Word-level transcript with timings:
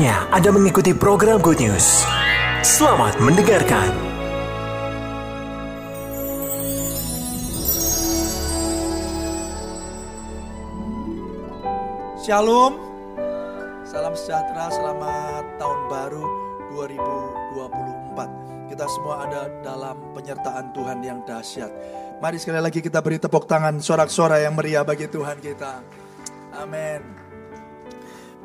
Saatnya 0.00 0.32
Anda 0.32 0.48
mengikuti 0.48 0.96
program 0.96 1.44
Good 1.44 1.60
News. 1.60 2.08
Selamat 2.64 3.20
mendengarkan. 3.20 3.92
Shalom, 12.24 12.80
salam 13.84 14.16
sejahtera, 14.16 14.72
selamat 14.72 15.44
tahun 15.60 15.80
baru 15.92 16.24
2024. 16.72 18.72
Kita 18.72 18.88
semua 18.88 19.28
ada 19.28 19.52
dalam 19.60 20.00
penyertaan 20.16 20.72
Tuhan 20.72 21.04
yang 21.04 21.20
dahsyat. 21.28 21.68
Mari 22.24 22.40
sekali 22.40 22.56
lagi 22.56 22.80
kita 22.80 23.04
beri 23.04 23.20
tepuk 23.20 23.44
tangan 23.44 23.84
sorak-sorai 23.84 24.48
yang 24.48 24.56
meriah 24.56 24.80
bagi 24.80 25.12
Tuhan 25.12 25.36
kita. 25.44 25.84
Amin. 26.56 27.19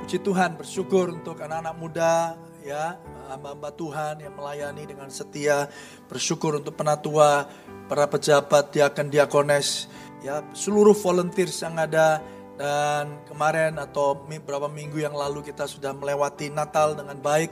Puji 0.05 0.21
Tuhan, 0.21 0.53
bersyukur 0.53 1.17
untuk 1.17 1.41
anak-anak 1.41 1.75
muda 1.81 2.37
ya, 2.61 2.93
hamba-hamba 3.25 3.73
Tuhan 3.73 4.21
yang 4.21 4.37
melayani 4.37 4.85
dengan 4.85 5.09
setia. 5.09 5.65
Bersyukur 6.05 6.61
untuk 6.61 6.77
penatua, 6.77 7.49
para 7.89 8.05
pejabat, 8.05 8.69
diakan, 8.69 9.09
diakones, 9.09 9.89
ya, 10.21 10.45
seluruh 10.53 10.93
volunteers 10.93 11.57
yang 11.57 11.73
ada 11.81 12.21
dan 12.53 13.17
kemarin 13.25 13.81
atau 13.81 14.13
beberapa 14.29 14.69
minggu 14.69 15.01
yang 15.01 15.17
lalu 15.17 15.41
kita 15.41 15.65
sudah 15.65 15.89
melewati 15.97 16.53
Natal 16.53 16.93
dengan 16.93 17.17
baik. 17.17 17.49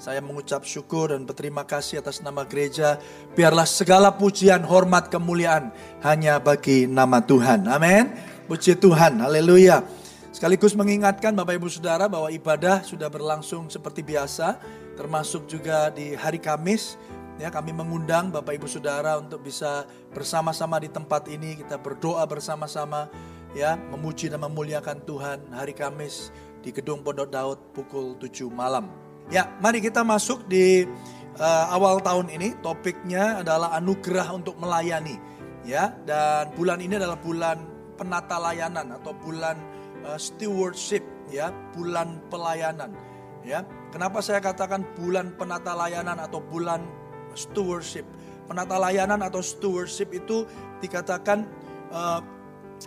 Saya 0.00 0.24
mengucap 0.24 0.64
syukur 0.64 1.12
dan 1.12 1.28
berterima 1.28 1.68
kasih 1.68 2.00
atas 2.00 2.24
nama 2.24 2.48
gereja. 2.48 2.96
Biarlah 3.36 3.68
segala 3.68 4.08
pujian, 4.16 4.64
hormat, 4.64 5.12
kemuliaan 5.12 5.68
hanya 6.00 6.40
bagi 6.40 6.88
nama 6.88 7.20
Tuhan. 7.20 7.68
Amin. 7.68 8.08
Puji 8.48 8.80
Tuhan. 8.80 9.20
Haleluya. 9.20 9.99
Sekaligus 10.40 10.72
mengingatkan 10.72 11.36
Bapak 11.36 11.60
Ibu 11.60 11.68
Saudara 11.68 12.08
bahwa 12.08 12.32
ibadah 12.32 12.80
sudah 12.80 13.12
berlangsung 13.12 13.68
seperti 13.68 14.00
biasa. 14.00 14.56
Termasuk 14.96 15.44
juga 15.44 15.92
di 15.92 16.16
hari 16.16 16.40
Kamis. 16.40 16.96
Ya, 17.36 17.52
kami 17.52 17.76
mengundang 17.76 18.32
Bapak 18.32 18.56
Ibu 18.56 18.64
Saudara 18.64 19.20
untuk 19.20 19.44
bisa 19.44 19.84
bersama-sama 20.16 20.80
di 20.80 20.88
tempat 20.88 21.28
ini. 21.28 21.60
Kita 21.60 21.76
berdoa 21.76 22.24
bersama-sama 22.24 23.12
ya 23.52 23.76
memuji 23.92 24.32
dan 24.32 24.40
memuliakan 24.40 25.04
Tuhan 25.04 25.44
hari 25.52 25.76
Kamis 25.76 26.32
di 26.64 26.72
Gedung 26.72 27.04
Pondok 27.04 27.28
Daud 27.28 27.60
pukul 27.76 28.16
7 28.16 28.48
malam. 28.48 28.88
Ya, 29.28 29.44
mari 29.60 29.84
kita 29.84 30.00
masuk 30.08 30.48
di 30.48 30.88
uh, 31.36 31.66
awal 31.68 32.00
tahun 32.00 32.32
ini. 32.32 32.56
Topiknya 32.64 33.44
adalah 33.44 33.76
anugerah 33.76 34.32
untuk 34.32 34.56
melayani. 34.56 35.20
Ya, 35.68 35.92
dan 36.08 36.56
bulan 36.56 36.80
ini 36.80 36.96
adalah 36.96 37.20
bulan 37.20 37.60
penata 38.00 38.40
layanan 38.40 38.96
atau 38.96 39.12
bulan 39.12 39.69
uh, 40.06 40.18
stewardship, 40.20 41.04
ya, 41.28 41.52
bulan 41.74 42.20
pelayanan. 42.32 42.92
Ya, 43.40 43.64
kenapa 43.88 44.20
saya 44.20 44.44
katakan 44.44 44.84
bulan 45.00 45.32
penata 45.34 45.72
layanan 45.72 46.20
atau 46.20 46.44
bulan 46.44 46.84
stewardship? 47.32 48.04
Penata 48.44 48.76
layanan 48.76 49.24
atau 49.24 49.40
stewardship 49.40 50.12
itu 50.12 50.44
dikatakan 50.84 51.48
uh, 51.88 52.20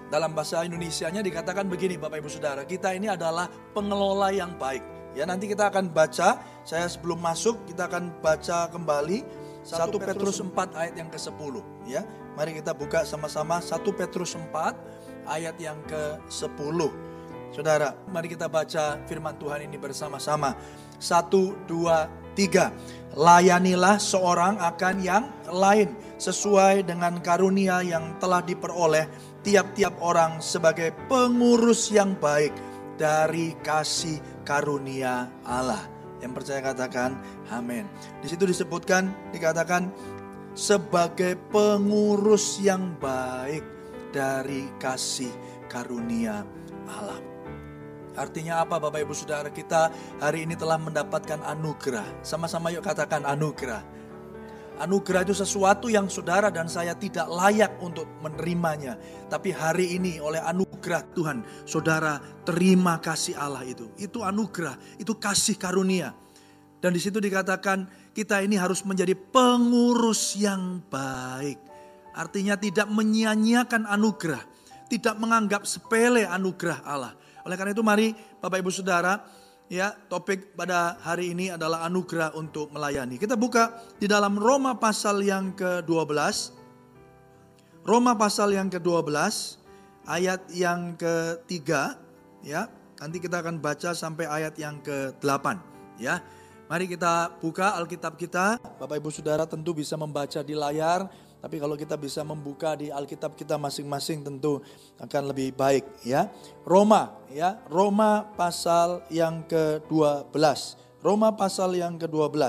dalam 0.10 0.34
bahasa 0.34 0.66
Indonesianya 0.66 1.22
dikatakan 1.22 1.70
begini 1.70 1.98
Bapak 1.98 2.22
Ibu 2.22 2.30
Saudara, 2.30 2.62
kita 2.66 2.94
ini 2.94 3.10
adalah 3.10 3.50
pengelola 3.74 4.30
yang 4.34 4.54
baik. 4.58 4.82
Ya 5.14 5.30
nanti 5.30 5.46
kita 5.46 5.70
akan 5.70 5.94
baca, 5.94 6.42
saya 6.66 6.90
sebelum 6.90 7.22
masuk 7.22 7.70
kita 7.70 7.86
akan 7.86 8.18
baca 8.18 8.66
kembali 8.74 9.22
1 9.62 9.94
Petrus 9.96 10.42
4 10.42 10.74
ayat 10.74 10.94
yang 10.98 11.10
ke-10 11.14 11.54
ya. 11.86 12.02
Mari 12.34 12.58
kita 12.58 12.74
buka 12.74 13.06
sama-sama 13.06 13.62
1 13.62 13.80
Petrus 13.94 14.34
4 14.34 15.03
ayat 15.28 15.56
yang 15.60 15.80
ke-10. 15.88 16.80
Saudara, 17.54 17.94
mari 18.10 18.34
kita 18.34 18.50
baca 18.50 18.98
firman 19.06 19.38
Tuhan 19.38 19.70
ini 19.70 19.78
bersama-sama. 19.78 20.58
1 20.98 21.70
2 21.70 22.24
3. 22.34 23.14
Layanilah 23.14 24.02
seorang 24.02 24.58
akan 24.58 24.96
yang 25.06 25.30
lain 25.54 25.94
sesuai 26.18 26.90
dengan 26.90 27.22
karunia 27.22 27.86
yang 27.86 28.18
telah 28.18 28.42
diperoleh 28.42 29.06
tiap-tiap 29.46 30.02
orang 30.02 30.42
sebagai 30.42 30.90
pengurus 31.06 31.94
yang 31.94 32.18
baik 32.18 32.56
dari 32.98 33.54
kasih 33.62 34.18
karunia 34.42 35.30
Allah. 35.46 35.86
Yang 36.26 36.42
percaya 36.42 36.60
katakan 36.74 37.20
amin. 37.54 37.86
Di 38.24 38.34
situ 38.34 38.50
disebutkan 38.50 39.14
dikatakan 39.30 39.94
sebagai 40.58 41.38
pengurus 41.54 42.58
yang 42.64 42.98
baik 42.98 43.73
dari 44.14 44.70
kasih 44.78 45.34
karunia 45.66 46.46
Allah. 46.86 47.20
Artinya 48.14 48.62
apa 48.62 48.78
Bapak 48.78 49.02
Ibu 49.02 49.14
Saudara 49.18 49.50
kita 49.50 49.90
hari 50.22 50.46
ini 50.46 50.54
telah 50.54 50.78
mendapatkan 50.78 51.42
anugerah. 51.42 52.22
Sama-sama 52.22 52.70
yuk 52.70 52.86
katakan 52.86 53.26
anugerah. 53.26 53.82
Anugerah 54.74 55.22
itu 55.22 55.38
sesuatu 55.38 55.86
yang 55.86 56.10
saudara 56.10 56.50
dan 56.50 56.66
saya 56.66 56.98
tidak 56.98 57.30
layak 57.30 57.78
untuk 57.78 58.10
menerimanya. 58.26 58.98
Tapi 59.30 59.54
hari 59.54 59.98
ini 59.98 60.18
oleh 60.18 60.42
anugerah 60.42 61.14
Tuhan, 61.14 61.46
saudara 61.66 62.18
terima 62.42 62.98
kasih 62.98 63.38
Allah 63.38 63.66
itu. 63.66 63.90
Itu 64.02 64.26
anugerah, 64.26 64.98
itu 64.98 65.14
kasih 65.18 65.62
karunia. 65.62 66.14
Dan 66.82 66.94
di 66.94 67.02
situ 67.02 67.22
dikatakan 67.22 67.86
kita 68.18 68.42
ini 68.42 68.58
harus 68.58 68.82
menjadi 68.82 69.14
pengurus 69.14 70.38
yang 70.42 70.82
baik. 70.90 71.73
Artinya 72.14 72.54
tidak 72.58 72.88
menyia-nyiakan 72.90 73.90
anugerah, 73.90 74.42
tidak 74.90 75.18
menganggap 75.18 75.66
sepele 75.66 76.26
anugerah 76.30 76.86
Allah. 76.86 77.14
Oleh 77.44 77.58
karena 77.58 77.74
itu 77.74 77.84
mari 77.84 78.14
Bapak 78.40 78.62
Ibu 78.62 78.72
Saudara, 78.72 79.20
Ya, 79.72 79.96
topik 80.12 80.54
pada 80.54 81.00
hari 81.02 81.32
ini 81.32 81.50
adalah 81.50 81.88
anugerah 81.88 82.36
untuk 82.38 82.70
melayani. 82.70 83.16
Kita 83.16 83.40
buka 83.40 83.74
di 83.96 84.12
dalam 84.12 84.36
Roma 84.36 84.76
pasal 84.78 85.24
yang 85.26 85.56
ke-12. 85.56 86.54
Roma 87.82 88.14
pasal 88.14 88.54
yang 88.54 88.68
ke-12 88.70 89.10
ayat 90.06 90.46
yang 90.52 91.00
ketiga 91.00 91.96
ya. 92.44 92.68
Nanti 93.00 93.18
kita 93.18 93.42
akan 93.42 93.58
baca 93.60 93.96
sampai 93.96 94.28
ayat 94.28 94.56
yang 94.62 94.78
ke-8 94.84 95.58
ya. 95.98 96.20
Mari 96.68 96.86
kita 96.88 97.34
buka 97.40 97.74
Alkitab 97.74 98.14
kita. 98.20 98.62
Bapak 98.78 99.00
Ibu 99.00 99.10
Saudara 99.10 99.50
tentu 99.50 99.74
bisa 99.74 99.98
membaca 99.98 100.40
di 100.44 100.56
layar 100.56 101.08
tapi 101.44 101.60
kalau 101.60 101.76
kita 101.76 102.00
bisa 102.00 102.24
membuka 102.24 102.72
di 102.72 102.88
Alkitab 102.88 103.36
kita 103.36 103.60
masing-masing 103.60 104.24
tentu 104.24 104.64
akan 104.96 105.36
lebih 105.36 105.52
baik 105.52 105.84
ya. 106.08 106.32
Roma 106.64 107.20
ya, 107.28 107.60
Roma 107.68 108.24
pasal 108.40 109.04
yang 109.12 109.44
ke-12. 109.52 110.32
Roma 111.04 111.36
pasal 111.36 111.76
yang 111.76 112.00
ke-12 112.00 112.40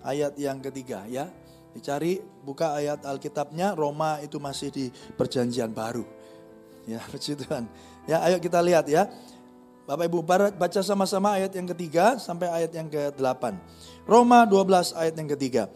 ayat 0.00 0.32
yang 0.40 0.64
ketiga 0.64 1.04
ya. 1.12 1.28
Dicari 1.76 2.24
buka 2.40 2.72
ayat 2.80 3.04
Alkitabnya 3.04 3.76
Roma 3.76 4.16
itu 4.24 4.40
masih 4.40 4.72
di 4.72 4.88
perjanjian 5.12 5.68
baru. 5.68 6.08
Ya, 6.88 7.04
puji 7.12 7.36
Tuhan. 7.36 7.68
Ya, 8.08 8.24
ayo 8.32 8.40
kita 8.40 8.64
lihat 8.64 8.88
ya. 8.88 9.12
Bapak 9.84 10.08
Ibu 10.08 10.24
baca 10.56 10.80
sama-sama 10.80 11.36
ayat 11.36 11.52
yang 11.52 11.68
ketiga 11.68 12.16
sampai 12.16 12.48
ayat 12.48 12.72
yang 12.72 12.88
ke-8. 12.88 13.60
Roma 14.08 14.48
12 14.48 14.96
ayat 14.96 15.14
yang 15.20 15.28
ketiga. 15.36 15.68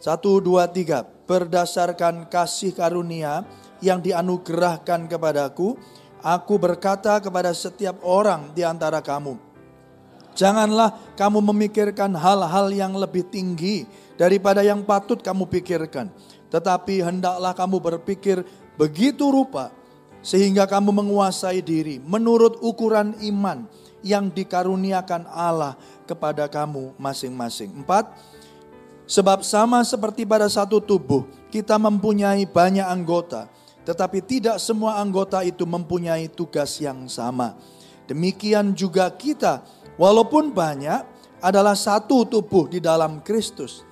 Satu, 0.00 0.40
dua, 0.40 0.64
tiga. 0.64 1.04
Berdasarkan 1.04 2.26
kasih 2.26 2.72
karunia 2.72 3.44
yang 3.84 4.00
dianugerahkan 4.00 5.06
kepadaku, 5.06 5.76
aku 6.24 6.54
berkata 6.56 7.20
kepada 7.20 7.52
setiap 7.52 8.00
orang 8.02 8.50
di 8.56 8.64
antara 8.64 8.98
kamu, 9.04 9.36
Janganlah 10.34 10.96
kamu 11.18 11.52
memikirkan 11.52 12.16
hal-hal 12.16 12.72
yang 12.72 12.96
lebih 12.96 13.28
tinggi 13.28 13.84
daripada 14.16 14.64
yang 14.64 14.86
patut 14.86 15.20
kamu 15.20 15.44
pikirkan. 15.50 16.08
Tetapi 16.48 17.04
hendaklah 17.04 17.52
kamu 17.52 17.76
berpikir 17.78 18.42
begitu 18.80 19.28
rupa 19.28 19.68
sehingga 20.24 20.64
kamu 20.64 20.96
menguasai 20.96 21.60
diri 21.60 22.00
menurut 22.00 22.56
ukuran 22.64 23.12
iman 23.20 23.68
yang 24.00 24.32
dikaruniakan 24.32 25.28
Allah 25.28 25.76
kepada 26.08 26.48
kamu 26.48 26.96
masing-masing. 26.96 27.84
Empat, 27.84 28.08
Sebab 29.10 29.42
sama 29.42 29.82
seperti 29.82 30.22
pada 30.22 30.46
satu 30.46 30.78
tubuh, 30.78 31.26
kita 31.50 31.74
mempunyai 31.82 32.46
banyak 32.46 32.86
anggota, 32.86 33.50
tetapi 33.82 34.22
tidak 34.22 34.62
semua 34.62 35.02
anggota 35.02 35.42
itu 35.42 35.66
mempunyai 35.66 36.30
tugas 36.30 36.78
yang 36.78 37.10
sama. 37.10 37.58
Demikian 38.06 38.70
juga 38.70 39.10
kita, 39.10 39.66
walaupun 39.98 40.54
banyak, 40.54 41.02
adalah 41.42 41.74
satu 41.74 42.22
tubuh 42.22 42.70
di 42.70 42.78
dalam 42.78 43.18
Kristus. 43.26 43.82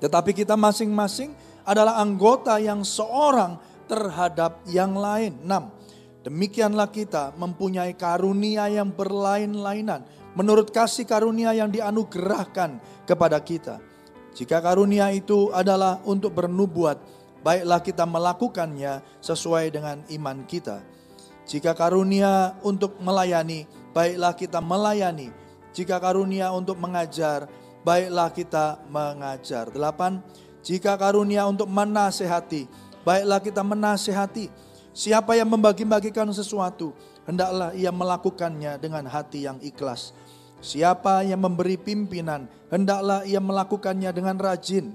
Tetapi 0.00 0.32
kita 0.32 0.56
masing-masing 0.56 1.36
adalah 1.68 2.00
anggota 2.00 2.56
yang 2.56 2.88
seorang 2.88 3.60
terhadap 3.84 4.64
yang 4.64 4.96
lain. 4.96 5.44
6. 5.44 6.24
Demikianlah 6.24 6.88
kita 6.88 7.36
mempunyai 7.36 7.92
karunia 8.00 8.64
yang 8.72 8.88
berlain-lainan 8.96 10.08
menurut 10.32 10.72
kasih 10.72 11.04
karunia 11.04 11.52
yang 11.52 11.68
dianugerahkan 11.68 12.80
kepada 13.04 13.36
kita. 13.42 13.91
Jika 14.32 14.64
karunia 14.64 15.12
itu 15.12 15.52
adalah 15.52 16.00
untuk 16.08 16.32
bernubuat, 16.32 16.96
baiklah 17.44 17.84
kita 17.84 18.08
melakukannya 18.08 19.04
sesuai 19.20 19.68
dengan 19.68 20.00
iman 20.08 20.38
kita. 20.48 20.80
Jika 21.44 21.76
karunia 21.76 22.56
untuk 22.64 22.96
melayani, 23.02 23.68
baiklah 23.92 24.32
kita 24.32 24.62
melayani. 24.64 25.28
Jika 25.76 26.00
karunia 26.00 26.48
untuk 26.54 26.80
mengajar, 26.80 27.44
baiklah 27.84 28.32
kita 28.32 28.80
mengajar. 28.88 29.68
Delapan, 29.68 30.24
jika 30.62 30.94
karunia 30.96 31.44
untuk 31.44 31.68
menasehati, 31.68 32.70
baiklah 33.02 33.42
kita 33.42 33.60
menasehati. 33.60 34.48
Siapa 34.92 35.34
yang 35.34 35.48
membagi-bagikan 35.48 36.28
sesuatu, 36.30 36.92
hendaklah 37.24 37.72
ia 37.72 37.90
melakukannya 37.90 38.76
dengan 38.78 39.08
hati 39.08 39.48
yang 39.48 39.58
ikhlas. 39.60 40.14
Siapa 40.62 41.26
yang 41.26 41.42
memberi 41.42 41.74
pimpinan, 41.74 42.46
hendaklah 42.70 43.26
ia 43.26 43.42
melakukannya 43.42 44.14
dengan 44.14 44.38
rajin. 44.38 44.94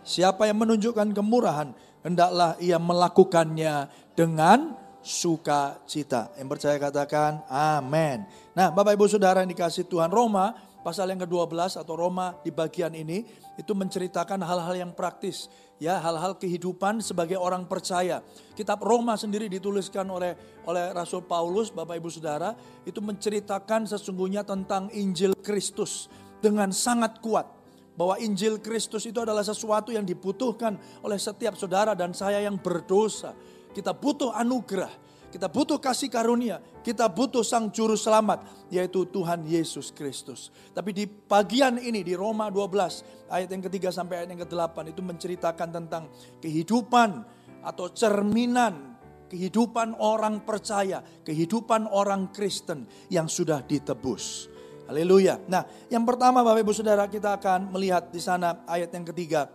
Siapa 0.00 0.48
yang 0.48 0.64
menunjukkan 0.64 1.12
kemurahan, 1.12 1.76
hendaklah 2.00 2.56
ia 2.56 2.80
melakukannya 2.80 3.92
dengan 4.16 4.80
sukacita. 5.04 6.32
Yang 6.40 6.48
percaya 6.56 6.76
katakan 6.80 7.44
amin. 7.48 8.24
Nah 8.56 8.72
Bapak 8.72 8.96
Ibu 8.96 9.04
Saudara 9.08 9.44
yang 9.44 9.52
dikasih 9.52 9.84
Tuhan 9.88 10.08
Roma 10.08 10.56
pasal 10.80 11.12
yang 11.12 11.20
ke-12 11.28 11.76
atau 11.80 11.94
Roma 11.96 12.36
di 12.40 12.48
bagian 12.48 12.92
ini 12.96 13.24
itu 13.60 13.72
menceritakan 13.76 14.40
hal-hal 14.40 14.88
yang 14.88 14.92
praktis 14.96 15.52
ya 15.80 15.96
hal-hal 15.98 16.36
kehidupan 16.36 17.00
sebagai 17.00 17.40
orang 17.40 17.64
percaya. 17.64 18.20
Kitab 18.52 18.84
Roma 18.84 19.16
sendiri 19.16 19.48
dituliskan 19.48 20.04
oleh 20.06 20.36
oleh 20.68 20.92
Rasul 20.92 21.24
Paulus, 21.24 21.72
Bapak 21.72 21.96
Ibu 21.96 22.12
Saudara, 22.12 22.52
itu 22.84 23.00
menceritakan 23.00 23.88
sesungguhnya 23.88 24.44
tentang 24.44 24.92
Injil 24.92 25.32
Kristus 25.40 26.12
dengan 26.38 26.70
sangat 26.70 27.18
kuat 27.24 27.48
bahwa 27.96 28.20
Injil 28.20 28.60
Kristus 28.60 29.08
itu 29.08 29.18
adalah 29.24 29.42
sesuatu 29.42 29.90
yang 29.90 30.04
dibutuhkan 30.04 30.76
oleh 31.02 31.18
setiap 31.20 31.56
saudara 31.56 31.96
dan 31.96 32.12
saya 32.12 32.44
yang 32.44 32.60
berdosa. 32.60 33.34
Kita 33.72 33.96
butuh 33.96 34.36
anugerah, 34.36 35.09
kita 35.30 35.46
butuh 35.46 35.78
kasih 35.78 36.10
karunia, 36.10 36.58
kita 36.82 37.06
butuh 37.06 37.46
sang 37.46 37.70
juru 37.70 37.94
selamat 37.94 38.42
yaitu 38.68 39.06
Tuhan 39.06 39.46
Yesus 39.46 39.94
Kristus. 39.94 40.50
Tapi 40.74 40.90
di 40.90 41.06
bagian 41.06 41.78
ini 41.78 42.02
di 42.02 42.18
Roma 42.18 42.50
12 42.50 43.30
ayat 43.30 43.48
yang 43.48 43.62
ketiga 43.70 43.94
sampai 43.94 44.22
ayat 44.22 44.34
yang 44.34 44.42
ke-8 44.42 44.90
itu 44.90 45.00
menceritakan 45.00 45.68
tentang 45.70 46.10
kehidupan 46.42 47.22
atau 47.62 47.86
cerminan 47.94 48.90
kehidupan 49.30 49.94
orang 50.02 50.42
percaya, 50.42 50.98
kehidupan 51.22 51.86
orang 51.86 52.34
Kristen 52.34 52.90
yang 53.06 53.30
sudah 53.30 53.62
ditebus. 53.62 54.50
Haleluya. 54.90 55.38
Nah, 55.46 55.62
yang 55.86 56.02
pertama 56.02 56.42
Bapak 56.42 56.66
Ibu 56.66 56.74
Saudara 56.74 57.06
kita 57.06 57.38
akan 57.38 57.70
melihat 57.70 58.10
di 58.10 58.18
sana 58.18 58.66
ayat 58.66 58.90
yang 58.90 59.06
ketiga. 59.06 59.46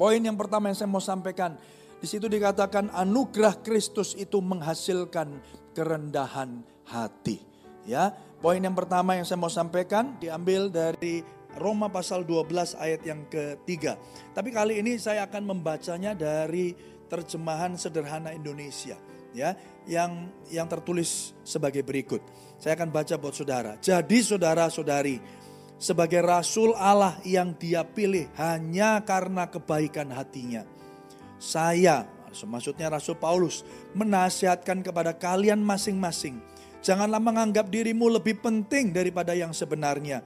Poin 0.00 0.16
yang 0.16 0.40
pertama 0.40 0.72
yang 0.72 0.78
saya 0.80 0.88
mau 0.88 1.04
sampaikan 1.04 1.60
di 1.98 2.06
situ 2.06 2.30
dikatakan 2.30 2.94
anugerah 2.94 3.58
Kristus 3.58 4.14
itu 4.14 4.38
menghasilkan 4.38 5.42
kerendahan 5.74 6.62
hati. 6.86 7.42
Ya, 7.82 8.14
poin 8.38 8.62
yang 8.62 8.76
pertama 8.76 9.18
yang 9.18 9.26
saya 9.26 9.40
mau 9.40 9.50
sampaikan 9.50 10.14
diambil 10.22 10.70
dari 10.70 11.26
Roma 11.58 11.90
pasal 11.90 12.22
12 12.22 12.78
ayat 12.78 13.02
yang 13.02 13.26
ketiga. 13.26 13.98
Tapi 14.30 14.54
kali 14.54 14.78
ini 14.78 14.94
saya 15.00 15.26
akan 15.26 15.42
membacanya 15.42 16.14
dari 16.14 16.76
terjemahan 17.08 17.74
sederhana 17.74 18.36
Indonesia 18.36 18.94
ya 19.32 19.56
yang 19.88 20.28
yang 20.52 20.70
tertulis 20.70 21.34
sebagai 21.42 21.82
berikut. 21.82 22.22
Saya 22.62 22.78
akan 22.78 22.94
baca 22.94 23.14
buat 23.18 23.34
saudara. 23.34 23.74
Jadi 23.80 24.18
saudara-saudari, 24.22 25.16
sebagai 25.80 26.22
rasul 26.22 26.76
Allah 26.78 27.18
yang 27.26 27.56
dia 27.58 27.82
pilih 27.82 28.30
hanya 28.38 29.02
karena 29.02 29.50
kebaikan 29.50 30.14
hatinya 30.14 30.77
saya, 31.38 32.06
maksudnya 32.46 32.90
Rasul 32.92 33.16
Paulus, 33.16 33.62
menasihatkan 33.94 34.82
kepada 34.82 35.14
kalian 35.14 35.62
masing-masing. 35.62 36.42
Janganlah 36.78 37.18
menganggap 37.18 37.70
dirimu 37.70 38.06
lebih 38.06 38.38
penting 38.38 38.94
daripada 38.94 39.34
yang 39.34 39.50
sebenarnya. 39.50 40.22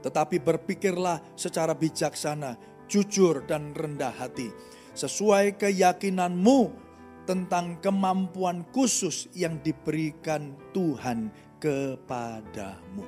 Tetapi 0.00 0.40
berpikirlah 0.40 1.20
secara 1.34 1.76
bijaksana, 1.76 2.56
jujur 2.88 3.44
dan 3.44 3.74
rendah 3.76 4.14
hati. 4.14 4.48
Sesuai 4.96 5.60
keyakinanmu 5.60 6.86
tentang 7.28 7.82
kemampuan 7.82 8.64
khusus 8.70 9.28
yang 9.34 9.60
diberikan 9.60 10.54
Tuhan 10.72 11.28
kepadamu. 11.58 13.04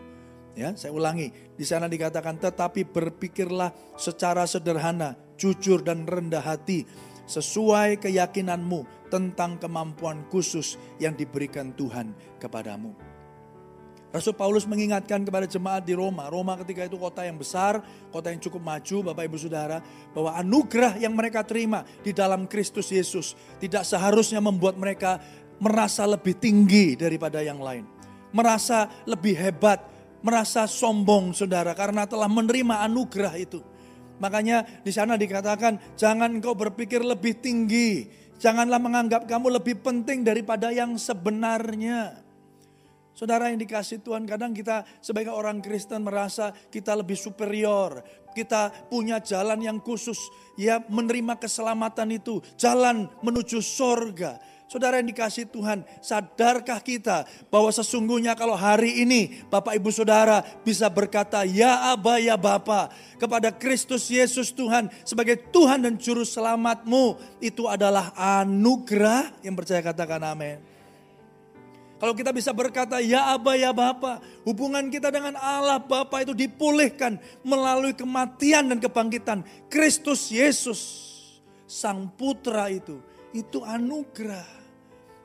Ya, 0.58 0.74
saya 0.74 0.90
ulangi. 0.90 1.30
Di 1.54 1.62
sana 1.62 1.86
dikatakan 1.86 2.34
tetapi 2.42 2.82
berpikirlah 2.82 3.70
secara 3.94 4.42
sederhana, 4.42 5.14
jujur 5.38 5.80
dan 5.86 6.04
rendah 6.04 6.42
hati 6.42 6.82
sesuai 7.28 8.02
keyakinanmu 8.02 9.08
tentang 9.12 9.56
kemampuan 9.56 10.26
khusus 10.28 10.80
yang 10.98 11.14
diberikan 11.14 11.72
Tuhan 11.76 12.12
kepadamu. 12.42 13.08
Rasul 14.08 14.32
Paulus 14.32 14.64
mengingatkan 14.64 15.20
kepada 15.20 15.44
jemaat 15.44 15.84
di 15.84 15.92
Roma. 15.92 16.32
Roma 16.32 16.56
ketika 16.64 16.88
itu 16.88 16.96
kota 16.96 17.28
yang 17.28 17.36
besar, 17.36 17.84
kota 18.08 18.32
yang 18.32 18.40
cukup 18.40 18.64
maju, 18.64 19.12
Bapak 19.12 19.28
Ibu 19.28 19.36
Saudara, 19.36 19.84
bahwa 20.16 20.32
anugerah 20.32 20.96
yang 20.96 21.12
mereka 21.12 21.44
terima 21.44 21.84
di 22.00 22.16
dalam 22.16 22.48
Kristus 22.48 22.88
Yesus 22.88 23.36
tidak 23.60 23.84
seharusnya 23.84 24.40
membuat 24.40 24.80
mereka 24.80 25.20
merasa 25.60 26.08
lebih 26.08 26.40
tinggi 26.40 26.96
daripada 26.96 27.44
yang 27.44 27.60
lain. 27.60 27.84
Merasa 28.32 28.88
lebih 29.04 29.36
hebat, 29.36 29.84
merasa 30.24 30.64
sombong 30.64 31.36
Saudara 31.36 31.76
karena 31.76 32.08
telah 32.08 32.32
menerima 32.32 32.88
anugerah 32.88 33.36
itu. 33.36 33.60
Makanya 34.18 34.66
di 34.82 34.90
sana 34.94 35.14
dikatakan 35.14 35.98
jangan 35.98 36.38
engkau 36.38 36.54
berpikir 36.54 37.02
lebih 37.02 37.38
tinggi. 37.38 38.06
Janganlah 38.38 38.78
menganggap 38.78 39.26
kamu 39.26 39.58
lebih 39.58 39.82
penting 39.82 40.22
daripada 40.22 40.70
yang 40.70 40.94
sebenarnya. 40.94 42.22
Saudara 43.18 43.50
yang 43.50 43.58
dikasih 43.58 43.98
Tuhan, 44.06 44.30
kadang 44.30 44.54
kita 44.54 44.86
sebagai 45.02 45.34
orang 45.34 45.58
Kristen 45.58 46.06
merasa 46.06 46.54
kita 46.70 46.94
lebih 46.94 47.18
superior. 47.18 47.98
Kita 48.30 48.70
punya 48.86 49.18
jalan 49.18 49.58
yang 49.58 49.82
khusus, 49.82 50.14
ya 50.54 50.78
menerima 50.86 51.34
keselamatan 51.34 52.14
itu. 52.14 52.38
Jalan 52.54 53.10
menuju 53.18 53.58
sorga. 53.58 54.38
Saudara 54.68 55.00
yang 55.00 55.08
dikasih 55.08 55.48
Tuhan, 55.48 55.80
sadarkah 56.04 56.76
kita 56.84 57.24
bahwa 57.48 57.72
sesungguhnya 57.72 58.36
kalau 58.36 58.52
hari 58.52 59.00
ini 59.00 59.40
Bapak 59.48 59.72
Ibu 59.80 59.88
Saudara 59.88 60.44
bisa 60.60 60.92
berkata 60.92 61.40
ya 61.48 61.96
Aba 61.96 62.20
ya 62.20 62.36
Bapa 62.36 62.92
kepada 63.16 63.48
Kristus 63.48 64.12
Yesus 64.12 64.52
Tuhan 64.52 64.92
sebagai 65.08 65.40
Tuhan 65.48 65.88
dan 65.88 65.96
Juru 65.96 66.20
Selamatmu 66.20 67.16
itu 67.40 67.64
adalah 67.64 68.12
anugerah 68.12 69.40
yang 69.40 69.56
percaya 69.56 69.80
katakan 69.80 70.20
amin. 70.20 70.60
Kalau 71.96 72.12
kita 72.12 72.28
bisa 72.30 72.52
berkata 72.52 73.00
ya 73.00 73.34
Aba 73.40 73.56
ya 73.56 73.72
Bapa, 73.72 74.20
hubungan 74.44 74.92
kita 74.92 75.08
dengan 75.08 75.32
Allah 75.40 75.80
Bapa 75.80 76.20
itu 76.20 76.36
dipulihkan 76.36 77.16
melalui 77.40 77.96
kematian 77.96 78.68
dan 78.68 78.78
kebangkitan 78.84 79.40
Kristus 79.72 80.28
Yesus 80.28 80.78
Sang 81.64 82.12
Putra 82.12 82.68
itu. 82.68 83.00
Itu 83.34 83.66
anugerah. 83.66 84.58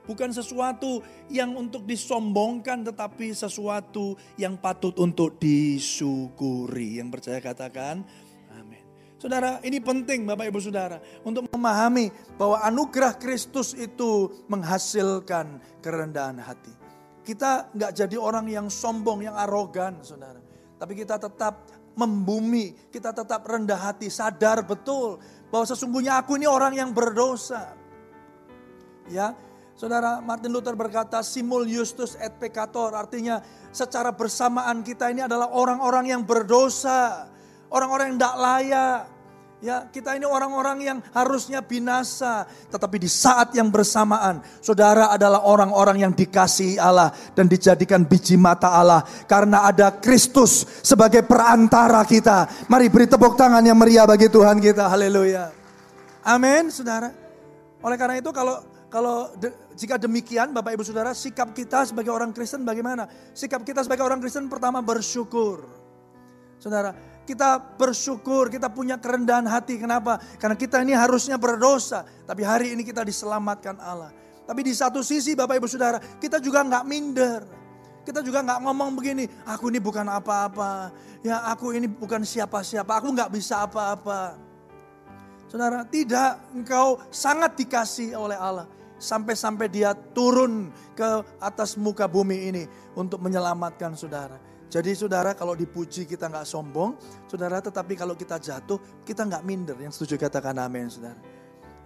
Bukan 0.03 0.35
sesuatu 0.35 0.99
yang 1.31 1.55
untuk 1.55 1.87
disombongkan 1.87 2.83
tetapi 2.83 3.31
sesuatu 3.31 4.19
yang 4.35 4.59
patut 4.59 4.91
untuk 4.99 5.39
disyukuri. 5.39 6.99
Yang 6.99 7.09
percaya 7.19 7.39
katakan 7.39 8.03
amin. 8.51 8.83
Saudara 9.15 9.63
ini 9.63 9.79
penting 9.79 10.27
Bapak 10.27 10.51
Ibu 10.51 10.59
Saudara. 10.59 10.99
Untuk 11.23 11.47
memahami 11.51 12.11
bahwa 12.35 12.59
anugerah 12.67 13.15
Kristus 13.15 13.71
itu 13.71 14.43
menghasilkan 14.51 15.79
kerendahan 15.79 16.35
hati. 16.43 16.75
Kita 17.23 17.71
nggak 17.71 17.91
jadi 17.95 18.19
orang 18.19 18.51
yang 18.51 18.67
sombong, 18.67 19.23
yang 19.23 19.39
arogan 19.39 20.03
saudara. 20.03 20.43
Tapi 20.75 20.99
kita 20.99 21.15
tetap 21.15 21.63
membumi, 21.95 22.73
kita 22.89 23.13
tetap 23.13 23.45
rendah 23.45 23.77
hati, 23.77 24.09
sadar 24.09 24.65
betul 24.65 25.21
bahwa 25.53 25.65
sesungguhnya 25.69 26.19
aku 26.19 26.35
ini 26.35 26.49
orang 26.49 26.73
yang 26.73 26.89
berdosa. 26.91 27.77
Ya, 29.07 29.35
Saudara 29.73 30.21
Martin 30.21 30.53
Luther 30.53 30.77
berkata 30.77 31.25
simul 31.25 31.65
justus 31.65 32.13
et 32.21 32.29
peccator 32.37 32.93
artinya 32.93 33.41
secara 33.73 34.13
bersamaan 34.13 34.85
kita 34.85 35.09
ini 35.09 35.25
adalah 35.25 35.49
orang-orang 35.49 36.13
yang 36.13 36.21
berdosa, 36.21 37.25
orang-orang 37.73 38.13
yang 38.13 38.17
tidak 38.21 38.37
layak. 38.37 38.99
Ya, 39.63 39.87
kita 39.87 40.19
ini 40.19 40.27
orang-orang 40.27 40.77
yang 40.83 40.99
harusnya 41.15 41.63
binasa, 41.63 42.43
tetapi 42.67 42.99
di 42.99 43.07
saat 43.07 43.55
yang 43.55 43.71
bersamaan, 43.71 44.43
saudara 44.59 45.07
adalah 45.07 45.47
orang-orang 45.47 46.03
yang 46.03 46.11
dikasihi 46.11 46.75
Allah 46.75 47.15
dan 47.31 47.47
dijadikan 47.47 48.03
biji 48.03 48.35
mata 48.35 48.75
Allah 48.75 49.07
karena 49.23 49.63
ada 49.63 49.95
Kristus 50.03 50.67
sebagai 50.83 51.23
perantara 51.23 52.03
kita. 52.03 52.67
Mari 52.67 52.91
beri 52.91 53.07
tepuk 53.07 53.39
tangan 53.39 53.63
yang 53.63 53.79
meriah 53.79 54.03
bagi 54.03 54.27
Tuhan 54.27 54.59
kita. 54.59 54.91
Haleluya. 54.91 55.55
Amin, 56.27 56.67
saudara. 56.67 57.15
Oleh 57.79 57.95
karena 57.95 58.19
itu 58.19 58.35
kalau 58.35 58.72
kalau 58.93 59.33
de, 59.41 59.49
jika 59.73 59.97
demikian 59.97 60.53
Bapak 60.53 60.77
Ibu 60.77 60.85
Saudara 60.85 61.17
sikap 61.17 61.49
kita 61.49 61.81
sebagai 61.81 62.13
orang 62.13 62.29
Kristen 62.29 62.61
bagaimana? 62.61 63.09
Sikap 63.33 63.65
kita 63.65 63.81
sebagai 63.81 64.05
orang 64.05 64.21
Kristen 64.21 64.45
pertama 64.45 64.85
bersyukur. 64.85 65.65
Saudara, 66.61 66.93
kita 67.25 67.57
bersyukur, 67.73 68.53
kita 68.53 68.69
punya 68.69 69.01
kerendahan 69.01 69.49
hati. 69.49 69.81
Kenapa? 69.81 70.21
Karena 70.37 70.53
kita 70.53 70.85
ini 70.85 70.93
harusnya 70.93 71.41
berdosa. 71.41 72.05
Tapi 72.05 72.45
hari 72.45 72.77
ini 72.77 72.85
kita 72.85 73.01
diselamatkan 73.01 73.81
Allah. 73.81 74.13
Tapi 74.45 74.61
di 74.61 74.77
satu 74.77 75.01
sisi 75.01 75.33
Bapak 75.33 75.57
Ibu 75.57 75.65
Saudara, 75.65 75.97
kita 75.97 76.37
juga 76.37 76.61
nggak 76.61 76.85
minder. 76.85 77.41
Kita 78.05 78.21
juga 78.21 78.45
nggak 78.45 78.61
ngomong 78.61 78.93
begini, 78.93 79.25
aku 79.49 79.73
ini 79.73 79.81
bukan 79.81 80.05
apa-apa. 80.05 80.93
Ya 81.25 81.41
aku 81.49 81.73
ini 81.73 81.89
bukan 81.89 82.21
siapa-siapa, 82.21 83.01
aku 83.01 83.09
nggak 83.09 83.33
bisa 83.33 83.65
apa-apa. 83.65 84.37
Saudara, 85.49 85.81
tidak, 85.89 86.45
engkau 86.53 87.01
sangat 87.09 87.57
dikasih 87.57 88.13
oleh 88.13 88.37
Allah. 88.37 88.69
Sampai-sampai 89.03 89.67
dia 89.67 89.91
turun 89.91 90.71
ke 90.95 91.03
atas 91.43 91.75
muka 91.75 92.07
bumi 92.07 92.47
ini 92.47 92.63
untuk 92.95 93.19
menyelamatkan 93.19 93.99
saudara. 93.99 94.39
Jadi 94.71 94.95
saudara 94.95 95.35
kalau 95.35 95.53
dipuji 95.53 96.07
kita 96.07 96.31
nggak 96.31 96.47
sombong, 96.47 96.95
saudara 97.27 97.59
tetapi 97.59 97.99
kalau 97.99 98.15
kita 98.15 98.39
jatuh 98.39 99.03
kita 99.03 99.27
nggak 99.27 99.43
minder. 99.43 99.75
Yang 99.75 99.99
setuju 99.99 100.23
katakan 100.23 100.55
amin 100.55 100.87
saudara. 100.87 101.19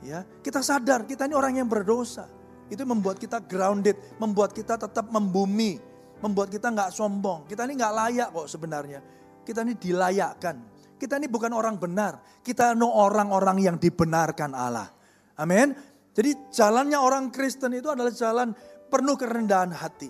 Ya, 0.06 0.22
kita 0.46 0.62
sadar 0.62 1.10
kita 1.10 1.26
ini 1.26 1.34
orang 1.34 1.58
yang 1.58 1.66
berdosa. 1.66 2.30
Itu 2.70 2.86
membuat 2.86 3.18
kita 3.18 3.42
grounded, 3.42 3.98
membuat 4.22 4.54
kita 4.54 4.78
tetap 4.78 5.10
membumi, 5.10 5.82
membuat 6.22 6.54
kita 6.54 6.70
nggak 6.70 6.94
sombong. 6.94 7.50
Kita 7.50 7.66
ini 7.66 7.74
nggak 7.76 7.94
layak 7.98 8.30
kok 8.30 8.48
sebenarnya. 8.48 9.00
Kita 9.42 9.66
ini 9.66 9.74
dilayakkan. 9.74 10.56
Kita 10.96 11.18
ini 11.18 11.28
bukan 11.28 11.52
orang 11.58 11.76
benar. 11.82 12.22
Kita 12.46 12.72
ini 12.72 12.86
orang-orang 12.86 13.58
yang 13.64 13.76
dibenarkan 13.76 14.54
Allah. 14.54 14.88
Amin. 15.36 15.97
Jadi 16.18 16.50
jalannya 16.50 16.98
orang 16.98 17.30
Kristen 17.30 17.78
itu 17.78 17.94
adalah 17.94 18.10
jalan 18.10 18.58
penuh 18.90 19.14
kerendahan 19.14 19.70
hati. 19.70 20.10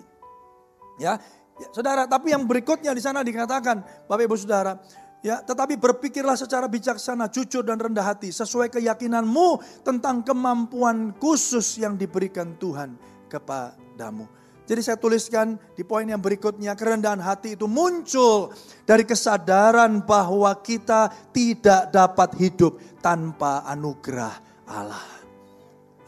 Ya, 0.96 1.20
ya, 1.60 1.68
saudara. 1.68 2.08
Tapi 2.08 2.32
yang 2.32 2.48
berikutnya 2.48 2.96
di 2.96 3.04
sana 3.04 3.20
dikatakan, 3.20 4.08
Bapak 4.08 4.24
Ibu 4.24 4.40
Saudara, 4.40 4.80
ya, 5.20 5.44
tetapi 5.44 5.76
berpikirlah 5.76 6.32
secara 6.32 6.64
bijaksana, 6.64 7.28
jujur 7.28 7.60
dan 7.60 7.76
rendah 7.76 8.08
hati, 8.08 8.32
sesuai 8.32 8.72
keyakinanmu 8.72 9.60
tentang 9.84 10.24
kemampuan 10.24 11.12
khusus 11.20 11.76
yang 11.76 12.00
diberikan 12.00 12.56
Tuhan 12.56 12.96
kepadamu. 13.28 14.24
Jadi 14.64 14.80
saya 14.84 14.96
tuliskan 14.96 15.60
di 15.76 15.84
poin 15.84 16.08
yang 16.08 16.24
berikutnya, 16.24 16.72
kerendahan 16.72 17.20
hati 17.20 17.56
itu 17.56 17.68
muncul 17.68 18.52
dari 18.88 19.04
kesadaran 19.04 20.08
bahwa 20.08 20.56
kita 20.64 21.12
tidak 21.36 21.92
dapat 21.92 22.32
hidup 22.40 22.80
tanpa 23.00 23.64
anugerah 23.68 24.64
Allah. 24.68 25.17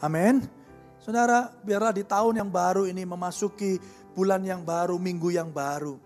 Amin. 0.01 0.41
Saudara, 1.01 1.49
biarlah 1.61 1.93
di 1.93 2.01
tahun 2.05 2.41
yang 2.41 2.49
baru 2.49 2.89
ini 2.89 3.05
memasuki 3.05 3.77
bulan 4.17 4.41
yang 4.41 4.61
baru, 4.65 4.97
minggu 4.97 5.33
yang 5.33 5.49
baru. 5.49 5.97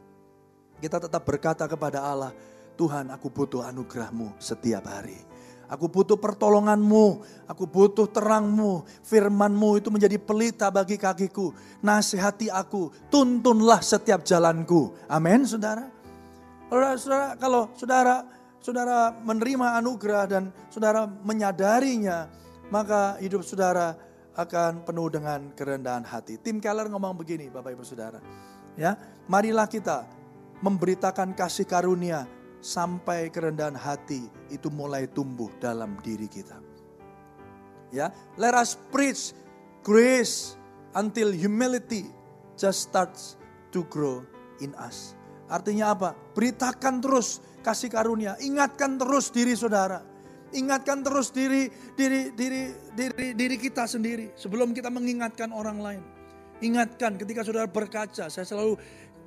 Kita 0.80 1.00
tetap 1.00 1.24
berkata 1.24 1.64
kepada 1.68 2.04
Allah, 2.04 2.32
Tuhan 2.76 3.08
aku 3.12 3.32
butuh 3.32 3.64
anugerahmu 3.64 4.36
setiap 4.40 4.88
hari. 4.88 5.16
Aku 5.66 5.90
butuh 5.90 6.14
pertolonganmu, 6.20 7.26
aku 7.50 7.66
butuh 7.66 8.06
terangmu, 8.06 8.86
firmanmu 9.02 9.82
itu 9.82 9.90
menjadi 9.90 10.22
pelita 10.22 10.70
bagi 10.70 11.00
kakiku. 11.00 11.56
Nasihati 11.82 12.54
aku, 12.54 12.94
tuntunlah 13.10 13.82
setiap 13.82 14.22
jalanku. 14.22 14.94
Amin 15.10 15.48
saudara. 15.48 15.90
Saudara, 16.70 17.34
kalau 17.40 17.74
saudara 17.74 18.16
saudara 18.62 19.14
menerima 19.26 19.78
anugerah 19.82 20.24
dan 20.30 20.44
saudara 20.70 21.06
menyadarinya, 21.06 22.30
maka 22.70 23.18
hidup 23.22 23.46
saudara 23.46 23.98
akan 24.36 24.84
penuh 24.84 25.08
dengan 25.08 25.52
kerendahan 25.56 26.04
hati. 26.04 26.36
Tim 26.40 26.60
Keller 26.60 26.92
ngomong 26.92 27.16
begini 27.16 27.48
Bapak 27.48 27.72
Ibu 27.72 27.84
Saudara. 27.88 28.20
Ya, 28.76 29.00
marilah 29.32 29.66
kita 29.66 30.04
memberitakan 30.60 31.32
kasih 31.32 31.64
karunia 31.64 32.28
sampai 32.60 33.32
kerendahan 33.32 33.78
hati 33.78 34.28
itu 34.52 34.68
mulai 34.68 35.08
tumbuh 35.08 35.48
dalam 35.64 35.96
diri 36.04 36.28
kita. 36.28 36.60
Ya, 37.96 38.12
let 38.36 38.52
us 38.52 38.76
preach 38.92 39.32
grace 39.86 40.60
until 40.92 41.32
humility 41.32 42.10
just 42.60 42.92
starts 42.92 43.40
to 43.72 43.88
grow 43.88 44.26
in 44.60 44.76
us. 44.76 45.16
Artinya 45.48 45.94
apa? 45.94 46.18
Beritakan 46.36 47.00
terus 47.00 47.40
kasih 47.62 47.88
karunia, 47.88 48.36
ingatkan 48.42 48.98
terus 49.00 49.30
diri 49.30 49.54
saudara. 49.54 50.15
Ingatkan 50.56 51.04
terus 51.04 51.36
diri 51.36 51.68
diri 52.00 52.32
diri 52.32 52.72
diri 52.96 53.36
diri 53.36 53.56
kita 53.60 53.84
sendiri 53.84 54.32
sebelum 54.40 54.72
kita 54.72 54.88
mengingatkan 54.88 55.52
orang 55.52 55.78
lain. 55.84 56.02
Ingatkan 56.64 57.20
ketika 57.20 57.44
saudara 57.44 57.68
berkaca, 57.68 58.32
saya 58.32 58.46
selalu 58.48 58.80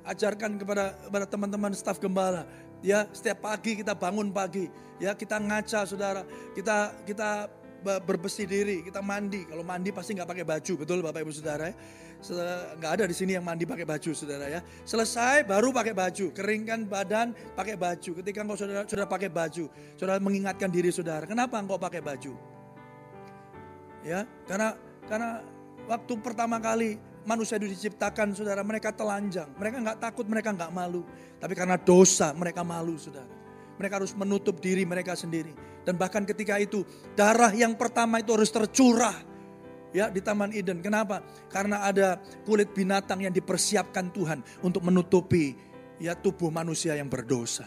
ajarkan 0.09 0.57
kepada 0.57 0.97
kepada 1.05 1.25
teman-teman 1.29 1.71
staf 1.77 2.01
gembala 2.01 2.49
Ya, 2.79 3.03
setiap 3.11 3.43
pagi 3.43 3.75
kita 3.75 3.91
bangun 3.91 4.31
pagi, 4.31 4.71
ya 5.03 5.11
kita 5.11 5.35
ngaca 5.35 5.83
saudara, 5.83 6.23
kita 6.55 6.95
kita 7.03 7.51
berbesi 7.81 8.43
diri, 8.45 8.83
kita 8.83 8.99
mandi. 8.99 9.47
Kalau 9.47 9.63
mandi 9.63 9.89
pasti 9.89 10.13
nggak 10.15 10.29
pakai 10.29 10.45
baju, 10.45 10.73
betul 10.79 10.99
Bapak 11.01 11.23
Ibu 11.23 11.33
Saudara 11.33 11.71
ya. 11.71 11.75
Nggak 12.19 12.91
ada 12.99 13.03
di 13.07 13.15
sini 13.15 13.31
yang 13.39 13.47
mandi 13.47 13.63
pakai 13.63 13.87
baju 13.87 14.11
saudara 14.11 14.51
ya. 14.51 14.59
Selesai 14.83 15.47
baru 15.47 15.71
pakai 15.71 15.95
baju, 15.95 16.35
keringkan 16.35 16.83
badan 16.83 17.31
pakai 17.55 17.79
baju. 17.79 18.11
Ketika 18.19 18.43
engkau 18.43 18.59
saudara 18.59 18.83
sudah 18.83 19.07
pakai 19.07 19.31
baju, 19.31 19.71
saudara 19.95 20.19
mengingatkan 20.19 20.67
diri 20.67 20.91
saudara, 20.91 21.23
kenapa 21.23 21.55
engkau 21.63 21.79
pakai 21.79 22.03
baju? 22.03 22.35
Ya, 24.03 24.27
karena 24.43 24.75
karena 25.07 25.39
waktu 25.87 26.13
pertama 26.19 26.59
kali 26.59 26.99
manusia 27.23 27.55
itu 27.55 27.71
diciptakan 27.71 28.35
saudara, 28.35 28.67
mereka 28.67 28.91
telanjang. 28.91 29.47
Mereka 29.55 29.79
nggak 29.79 29.99
takut, 30.03 30.27
mereka 30.27 30.51
nggak 30.51 30.75
malu. 30.75 31.07
Tapi 31.39 31.55
karena 31.55 31.79
dosa 31.79 32.35
mereka 32.35 32.67
malu 32.67 32.99
saudara. 32.99 33.38
Mereka 33.79 34.03
harus 34.03 34.11
menutup 34.13 34.59
diri 34.59 34.83
mereka 34.83 35.15
sendiri. 35.15 35.55
Dan 35.87 35.95
bahkan 35.95 36.27
ketika 36.27 36.59
itu 36.59 36.83
darah 37.15 37.55
yang 37.55 37.73
pertama 37.79 38.19
itu 38.19 38.35
harus 38.35 38.51
tercurah 38.51 39.15
ya 39.95 40.11
di 40.11 40.21
Taman 40.21 40.53
Eden. 40.53 40.83
Kenapa? 40.83 41.23
Karena 41.49 41.87
ada 41.87 42.19
kulit 42.45 42.75
binatang 42.75 43.23
yang 43.23 43.33
dipersiapkan 43.33 44.11
Tuhan 44.13 44.43
untuk 44.61 44.85
menutupi 44.85 45.55
ya 45.97 46.13
tubuh 46.13 46.51
manusia 46.53 46.95
yang 46.95 47.09
berdosa. 47.09 47.65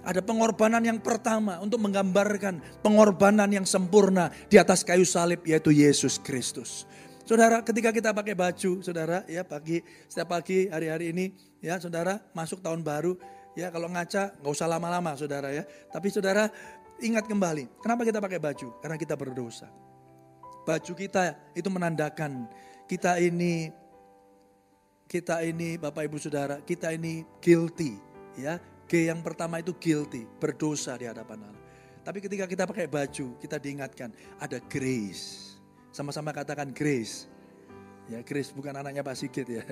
Ada 0.00 0.24
pengorbanan 0.24 0.80
yang 0.80 0.96
pertama 1.04 1.60
untuk 1.60 1.76
menggambarkan 1.84 2.80
pengorbanan 2.80 3.52
yang 3.52 3.68
sempurna 3.68 4.32
di 4.48 4.56
atas 4.56 4.80
kayu 4.80 5.04
salib 5.04 5.44
yaitu 5.44 5.76
Yesus 5.76 6.16
Kristus. 6.16 6.88
Saudara, 7.28 7.60
ketika 7.62 7.92
kita 7.92 8.10
pakai 8.10 8.34
baju, 8.34 8.80
saudara, 8.82 9.22
ya 9.30 9.46
pagi, 9.46 9.84
setiap 10.10 10.34
pagi 10.34 10.66
hari-hari 10.66 11.14
ini, 11.14 11.30
ya 11.62 11.78
saudara, 11.78 12.18
masuk 12.34 12.58
tahun 12.58 12.82
baru, 12.82 13.14
ya 13.54 13.68
kalau 13.68 13.90
ngaca 13.90 14.38
nggak 14.38 14.52
usah 14.52 14.68
lama-lama, 14.70 15.14
saudara 15.18 15.50
ya. 15.50 15.64
Tapi 15.90 16.08
saudara 16.12 16.50
ingat 17.00 17.26
kembali, 17.26 17.80
kenapa 17.80 18.02
kita 18.06 18.18
pakai 18.18 18.38
baju? 18.38 18.68
Karena 18.82 18.96
kita 18.96 19.14
berdosa. 19.14 19.68
Baju 20.66 20.92
kita 20.92 21.34
itu 21.56 21.68
menandakan 21.72 22.46
kita 22.84 23.16
ini, 23.22 23.72
kita 25.08 25.42
ini 25.46 25.80
Bapak 25.80 26.06
Ibu 26.06 26.18
Saudara, 26.20 26.60
kita 26.62 26.92
ini 26.94 27.24
guilty, 27.40 27.96
ya. 28.36 28.60
G 28.90 29.06
yang 29.06 29.22
pertama 29.22 29.62
itu 29.62 29.70
guilty, 29.78 30.26
berdosa 30.42 30.98
di 30.98 31.06
hadapan 31.06 31.46
Allah. 31.46 31.62
Tapi 32.02 32.18
ketika 32.18 32.50
kita 32.50 32.66
pakai 32.66 32.90
baju, 32.90 33.38
kita 33.38 33.56
diingatkan 33.62 34.10
ada 34.42 34.58
grace 34.66 35.50
sama-sama 35.90 36.30
katakan 36.30 36.70
Grace. 36.70 37.26
Ya, 38.06 38.22
Grace 38.22 38.50
bukan 38.54 38.74
anaknya 38.74 39.02
Pak 39.02 39.14
Sigit 39.18 39.46
ya. 39.46 39.62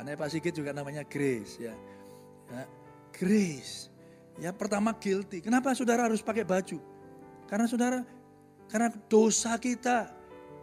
Anaknya 0.00 0.16
Pak 0.20 0.30
Sigit 0.32 0.54
juga 0.56 0.72
namanya 0.72 1.04
Grace 1.04 1.60
ya. 1.60 1.74
ya. 2.48 2.64
Grace. 3.14 3.90
Ya 4.40 4.54
pertama 4.54 4.96
guilty. 4.96 5.44
Kenapa 5.44 5.76
saudara 5.76 6.08
harus 6.08 6.24
pakai 6.24 6.46
baju? 6.46 6.80
Karena 7.44 7.66
saudara, 7.68 8.00
karena 8.70 8.88
dosa 9.10 9.58
kita, 9.60 10.08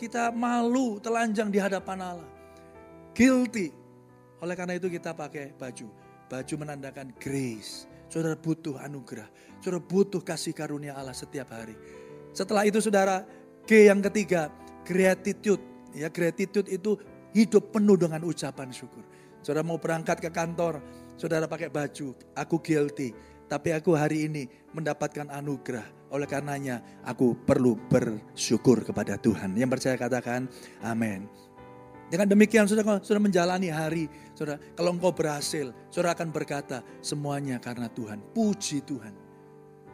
kita 0.02 0.34
malu 0.34 0.98
telanjang 1.04 1.52
di 1.52 1.60
hadapan 1.62 2.16
Allah. 2.16 2.32
Guilty. 3.14 3.70
Oleh 4.42 4.56
karena 4.58 4.78
itu 4.78 4.90
kita 4.90 5.14
pakai 5.14 5.54
baju. 5.54 5.90
Baju 6.28 6.54
menandakan 6.58 7.14
grace. 7.18 7.86
Saudara 8.08 8.40
butuh 8.40 8.80
anugerah. 8.80 9.28
Saudara 9.60 9.84
butuh 9.84 10.22
kasih 10.24 10.56
karunia 10.56 10.96
Allah 10.96 11.14
setiap 11.14 11.52
hari. 11.52 11.76
Setelah 12.32 12.64
itu 12.64 12.78
saudara, 12.80 13.26
G 13.68 13.90
yang 13.90 14.00
ketiga, 14.00 14.54
gratitude. 14.88 15.60
Ya, 15.92 16.08
gratitude 16.08 16.70
itu 16.70 16.96
hidup 17.34 17.74
penuh 17.74 17.98
dengan 18.00 18.24
ucapan 18.24 18.70
syukur. 18.72 19.04
Saudara 19.42 19.66
mau 19.66 19.82
berangkat 19.82 20.22
ke 20.22 20.30
kantor, 20.30 20.80
saudara 21.18 21.50
pakai 21.50 21.68
baju, 21.68 22.14
aku 22.38 22.56
guilty. 22.62 23.12
Tapi 23.48 23.72
aku 23.72 23.96
hari 23.96 24.28
ini 24.28 24.44
mendapatkan 24.76 25.32
anugerah. 25.32 26.12
Oleh 26.12 26.28
karenanya 26.28 26.84
aku 27.04 27.36
perlu 27.48 27.76
bersyukur 27.92 28.84
kepada 28.84 29.20
Tuhan. 29.20 29.56
Yang 29.56 29.80
percaya 29.80 29.96
katakan 30.00 30.48
amin. 30.84 31.28
Dengan 32.08 32.28
demikian 32.32 32.64
saudara 32.64 33.04
sudah 33.04 33.20
menjalani 33.20 33.68
hari, 33.68 34.08
saudara 34.32 34.56
kalau 34.80 34.96
engkau 34.96 35.12
berhasil, 35.12 35.76
saudara 35.92 36.16
akan 36.16 36.32
berkata 36.32 36.80
semuanya 37.04 37.60
karena 37.60 37.92
Tuhan. 37.92 38.24
Puji 38.32 38.80
Tuhan. 38.88 39.12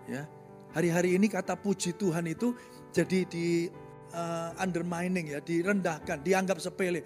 Ya, 0.06 0.30
hari-hari 0.78 1.18
ini 1.18 1.26
kata 1.26 1.58
puji 1.58 1.98
Tuhan 1.98 2.30
itu 2.30 2.54
jadi 2.94 3.26
di 3.26 3.66
uh, 4.14 4.54
undermining 4.62 5.34
ya, 5.34 5.42
direndahkan, 5.42 6.22
dianggap 6.22 6.62
sepele. 6.62 7.02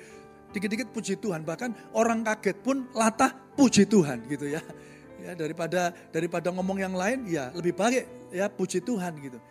Dikit-dikit 0.52 0.92
puji 0.92 1.20
Tuhan, 1.24 1.48
bahkan 1.48 1.72
orang 1.96 2.28
kaget 2.28 2.60
pun 2.60 2.92
latah 2.92 3.47
puji 3.58 3.90
Tuhan 3.90 4.22
gitu 4.30 4.46
ya. 4.46 4.62
Ya, 5.18 5.34
daripada 5.34 5.92
daripada 6.14 6.54
ngomong 6.54 6.78
yang 6.78 6.94
lain, 6.94 7.26
ya 7.26 7.50
lebih 7.52 7.74
baik 7.74 8.06
ya 8.30 8.46
puji 8.48 8.80
Tuhan 8.86 9.18
gitu. 9.18 9.42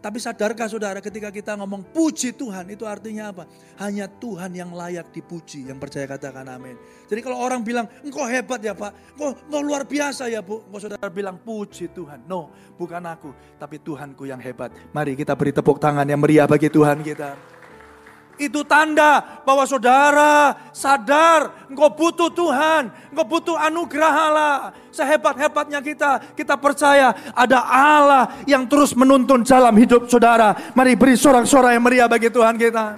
Tapi 0.00 0.16
sadarkah 0.16 0.64
saudara 0.64 0.96
ketika 1.04 1.28
kita 1.28 1.52
ngomong 1.60 1.84
puji 1.92 2.32
Tuhan 2.32 2.72
itu 2.72 2.88
artinya 2.88 3.36
apa? 3.36 3.44
Hanya 3.76 4.08
Tuhan 4.08 4.48
yang 4.56 4.72
layak 4.72 5.12
dipuji. 5.12 5.68
Yang 5.68 5.76
percaya 5.76 6.08
katakan 6.08 6.48
amin. 6.48 6.72
Jadi 7.04 7.20
kalau 7.20 7.36
orang 7.36 7.60
bilang 7.60 7.84
engkau 8.00 8.24
hebat 8.24 8.64
ya 8.64 8.72
pak. 8.72 8.96
Engkau, 9.12 9.36
engkau 9.36 9.60
luar 9.60 9.84
biasa 9.84 10.32
ya 10.32 10.40
bu. 10.40 10.64
Engkau 10.64 10.80
saudara 10.80 11.12
bilang 11.12 11.36
puji 11.36 11.92
Tuhan. 11.92 12.24
No 12.24 12.48
bukan 12.80 13.04
aku. 13.04 13.36
Tapi 13.60 13.76
Tuhanku 13.84 14.24
yang 14.24 14.40
hebat. 14.40 14.72
Mari 14.96 15.20
kita 15.20 15.36
beri 15.36 15.52
tepuk 15.52 15.76
tangan 15.76 16.08
yang 16.08 16.16
meriah 16.16 16.48
bagi 16.48 16.72
Tuhan 16.72 17.04
kita. 17.04 17.59
Itu 18.40 18.64
tanda 18.64 19.20
bahwa 19.44 19.68
saudara 19.68 20.56
sadar 20.72 21.68
engkau 21.68 21.92
butuh 21.92 22.32
Tuhan, 22.32 22.88
engkau 23.12 23.26
butuh 23.28 23.56
anugerah 23.60 24.14
Allah. 24.16 24.54
Sehebat-hebatnya 24.88 25.84
kita, 25.84 26.32
kita 26.32 26.56
percaya 26.56 27.12
ada 27.36 27.60
Allah 27.68 28.40
yang 28.48 28.64
terus 28.64 28.96
menuntun 28.96 29.44
jalan 29.44 29.76
hidup 29.76 30.08
saudara. 30.08 30.56
Mari 30.72 30.96
beri 30.96 31.20
sorak-sorai 31.20 31.76
yang 31.76 31.84
meriah 31.84 32.08
bagi 32.08 32.32
Tuhan 32.32 32.56
kita. 32.56 32.96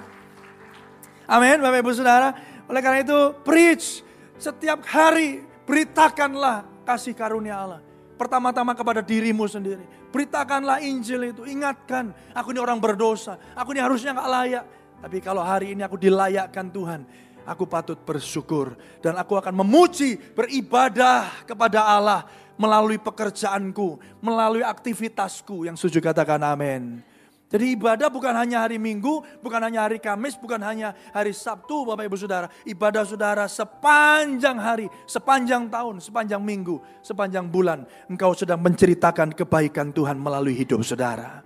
Amin 1.27 1.59
Bapak 1.59 1.83
Ibu 1.83 1.91
Saudara. 1.91 2.31
Oleh 2.71 2.79
karena 2.79 3.03
itu 3.03 3.19
preach 3.43 3.99
setiap 4.39 4.79
hari 4.87 5.43
beritakanlah 5.67 6.63
kasih 6.87 7.11
karunia 7.11 7.59
Allah. 7.59 7.81
Pertama-tama 8.15 8.71
kepada 8.71 9.03
dirimu 9.03 9.43
sendiri. 9.43 9.83
Beritakanlah 10.13 10.79
Injil 10.85 11.35
itu. 11.35 11.43
Ingatkan, 11.43 12.13
aku 12.31 12.55
ini 12.55 12.61
orang 12.61 12.77
berdosa. 12.77 13.35
Aku 13.57 13.73
ini 13.73 13.81
harusnya 13.81 14.13
gak 14.13 14.29
layak. 14.29 14.63
Tapi 15.03 15.19
kalau 15.19 15.43
hari 15.43 15.75
ini 15.75 15.83
aku 15.83 15.99
dilayakkan 15.99 16.71
Tuhan, 16.71 17.03
aku 17.43 17.67
patut 17.67 17.99
bersyukur 17.99 18.79
dan 19.03 19.19
aku 19.19 19.35
akan 19.35 19.51
memuji, 19.51 20.15
beribadah 20.15 21.43
kepada 21.43 21.83
Allah 21.83 22.23
melalui 22.55 22.95
pekerjaanku, 22.95 23.99
melalui 24.23 24.63
aktivitasku 24.63 25.67
yang 25.67 25.75
setuju 25.75 25.99
katakan 25.99 26.39
amin. 26.39 27.03
Jadi 27.51 27.77
ibadah 27.77 28.09
bukan 28.09 28.33
hanya 28.33 28.65
hari 28.65 28.81
Minggu, 28.81 29.21
bukan 29.43 29.61
hanya 29.61 29.85
hari 29.85 30.01
Kamis, 30.01 30.39
bukan 30.39 30.57
hanya 30.63 30.95
hari 31.13 31.35
Sabtu 31.35 31.85
Bapak 31.85 32.09
Ibu 32.09 32.17
Saudara. 32.17 32.47
Ibadah 32.65 33.05
saudara 33.05 33.45
sepanjang 33.45 34.57
hari, 34.57 34.89
sepanjang 35.05 35.69
tahun, 35.69 36.01
sepanjang 36.01 36.41
minggu, 36.41 36.81
sepanjang 37.05 37.45
bulan. 37.45 37.85
Engkau 38.09 38.33
sedang 38.33 38.57
menceritakan 38.57 39.37
kebaikan 39.37 39.93
Tuhan 39.93 40.17
melalui 40.17 40.57
hidup 40.57 40.81
saudara. 40.81 41.45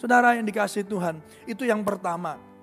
Saudara 0.00 0.32
yang 0.32 0.48
dikasih 0.48 0.88
Tuhan, 0.88 1.20
itu 1.44 1.68
yang 1.68 1.84
pertama. 1.84 2.53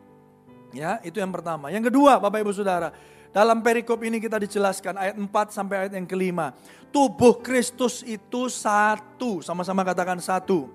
Ya, 0.72 1.04
itu 1.04 1.20
yang 1.20 1.32
pertama. 1.32 1.68
Yang 1.68 1.92
kedua, 1.92 2.18
Bapak 2.18 2.44
Ibu 2.44 2.56
Saudara, 2.56 2.96
dalam 3.32 3.60
perikop 3.64 4.00
ini 4.04 4.20
kita 4.20 4.40
dijelaskan 4.40 4.96
ayat 4.96 5.16
4 5.16 5.28
sampai 5.52 5.88
ayat 5.88 5.94
yang 5.96 6.08
kelima. 6.08 6.56
Tubuh 6.92 7.40
Kristus 7.40 8.04
itu 8.04 8.52
satu, 8.52 9.40
sama-sama 9.40 9.84
katakan 9.88 10.20
satu. 10.20 10.68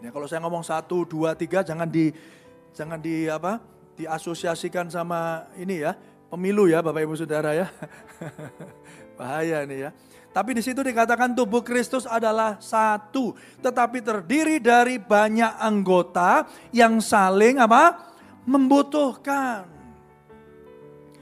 Ya, 0.00 0.08
kalau 0.08 0.24
saya 0.24 0.40
ngomong 0.40 0.64
satu, 0.64 1.04
dua, 1.04 1.36
tiga, 1.36 1.60
jangan 1.60 1.84
di 1.84 2.12
jangan 2.72 2.96
di 2.96 3.28
apa? 3.28 3.60
Diasosiasikan 4.00 4.88
sama 4.88 5.44
ini 5.60 5.84
ya, 5.84 5.92
pemilu 6.32 6.68
ya, 6.68 6.80
Bapak 6.80 7.04
Ibu 7.04 7.16
Saudara 7.20 7.52
ya. 7.52 7.68
Bahaya 9.20 9.64
nih 9.68 9.88
ya. 9.88 9.90
Tapi 10.30 10.56
di 10.56 10.62
situ 10.64 10.80
dikatakan 10.80 11.36
tubuh 11.36 11.60
Kristus 11.60 12.06
adalah 12.06 12.56
satu, 12.62 13.36
tetapi 13.60 13.98
terdiri 14.00 14.62
dari 14.62 14.96
banyak 14.96 15.58
anggota 15.58 16.48
yang 16.72 17.02
saling 17.02 17.60
apa? 17.60 18.09
Membutuhkan. 18.50 19.70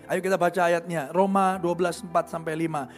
Ayo 0.09 0.25
kita 0.25 0.41
baca 0.41 0.61
ayatnya, 0.65 1.13
Roma 1.13 1.61
12, 1.61 2.01
4 2.09 2.33
sampai 2.33 2.57
5. 2.65 2.89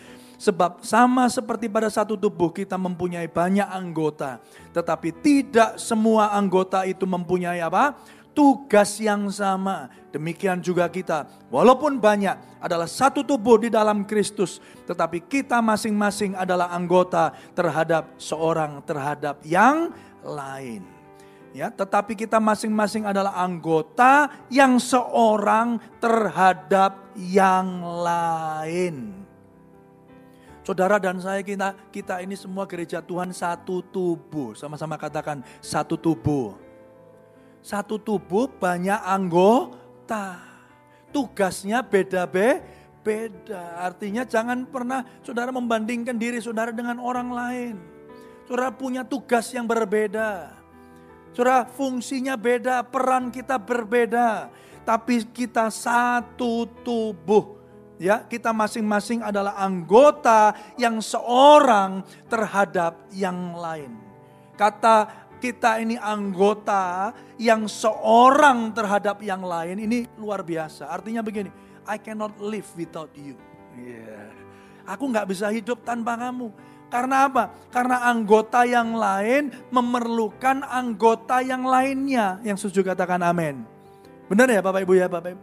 Sebab 0.41 0.81
sama 0.87 1.29
seperti 1.29 1.69
pada 1.69 1.91
satu 1.91 2.15
tubuh 2.15 2.55
kita 2.55 2.79
mempunyai 2.79 3.27
banyak 3.27 3.67
anggota. 3.67 4.39
Tetapi 4.71 5.11
tidak 5.21 5.77
semua 5.77 6.33
anggota 6.33 6.87
itu 6.87 7.05
mempunyai 7.05 7.61
apa? 7.61 7.99
Tugas 8.31 8.97
yang 9.03 9.27
sama. 9.35 9.91
Demikian 10.15 10.63
juga 10.63 10.87
kita. 10.89 11.29
Walaupun 11.51 11.99
banyak 11.99 12.63
adalah 12.63 12.89
satu 12.89 13.27
tubuh 13.27 13.61
di 13.61 13.69
dalam 13.69 14.07
Kristus. 14.07 14.63
Tetapi 14.89 15.29
kita 15.29 15.61
masing-masing 15.61 16.39
adalah 16.39 16.73
anggota 16.73 17.37
terhadap 17.53 18.17
seorang 18.17 18.81
terhadap 18.87 19.45
yang 19.45 19.93
lain. 20.25 21.00
Ya, 21.51 21.67
tetapi 21.67 22.15
kita 22.15 22.39
masing-masing 22.39 23.11
adalah 23.11 23.35
anggota 23.35 24.31
yang 24.47 24.79
seorang 24.79 25.83
terhadap 25.99 27.11
yang 27.19 27.83
lain. 27.83 29.27
Saudara 30.63 31.03
dan 31.03 31.19
saya 31.19 31.43
kita 31.43 31.75
kita 31.91 32.23
ini 32.23 32.39
semua 32.39 32.71
gereja 32.71 33.03
Tuhan 33.03 33.35
satu 33.35 33.83
tubuh. 33.83 34.55
Sama-sama 34.55 34.95
katakan 34.95 35.43
satu 35.59 35.99
tubuh. 35.99 36.55
Satu 37.59 37.99
tubuh 37.99 38.47
banyak 38.47 39.03
anggota. 39.03 40.39
Tugasnya 41.11 41.83
beda-beda. 41.83 42.79
Beda. 43.01 43.81
Artinya 43.81 44.29
jangan 44.29 44.69
pernah 44.69 45.01
saudara 45.25 45.49
membandingkan 45.49 46.21
diri 46.21 46.37
saudara 46.37 46.69
dengan 46.69 47.01
orang 47.01 47.33
lain. 47.33 47.75
Saudara 48.45 48.69
punya 48.69 49.03
tugas 49.09 49.49
yang 49.57 49.65
berbeda. 49.65 50.60
Saudara, 51.31 51.63
fungsinya 51.67 52.35
beda, 52.35 52.83
peran 52.83 53.31
kita 53.31 53.55
berbeda, 53.57 54.51
tapi 54.83 55.23
kita 55.31 55.71
satu 55.71 56.67
tubuh. 56.83 57.63
Ya, 58.01 58.25
kita 58.25 58.51
masing-masing 58.51 59.21
adalah 59.21 59.61
anggota 59.61 60.57
yang 60.81 61.05
seorang 61.05 62.01
terhadap 62.33 62.97
yang 63.13 63.53
lain. 63.53 63.93
Kata 64.57 65.29
kita 65.41 65.81
ini 65.81 65.97
anggota 65.97 67.13
yang 67.41 67.69
seorang 67.69 68.73
terhadap 68.77 69.21
yang 69.25 69.41
lain 69.45 69.85
ini 69.85 70.09
luar 70.17 70.41
biasa. 70.45 70.89
Artinya 70.89 71.25
begini, 71.25 71.53
I 71.89 71.97
cannot 72.01 72.37
live 72.41 72.69
without 72.77 73.13
you. 73.17 73.37
Yeah. 73.77 74.33
Aku 74.85 75.09
nggak 75.09 75.29
bisa 75.29 75.49
hidup 75.53 75.85
tanpa 75.85 76.17
kamu. 76.21 76.53
Karena 76.91 77.31
apa? 77.31 77.55
Karena 77.71 78.03
anggota 78.11 78.67
yang 78.67 78.99
lain 78.99 79.55
memerlukan 79.71 80.67
anggota 80.67 81.39
yang 81.39 81.63
lainnya. 81.63 82.43
Yang 82.43 82.67
setuju 82.67 82.93
katakan 82.93 83.23
amin. 83.23 83.63
Benar 84.27 84.51
ya 84.51 84.59
Bapak 84.59 84.83
Ibu 84.83 84.99
ya 84.99 85.07
Bapak 85.07 85.31
Ibu? 85.39 85.43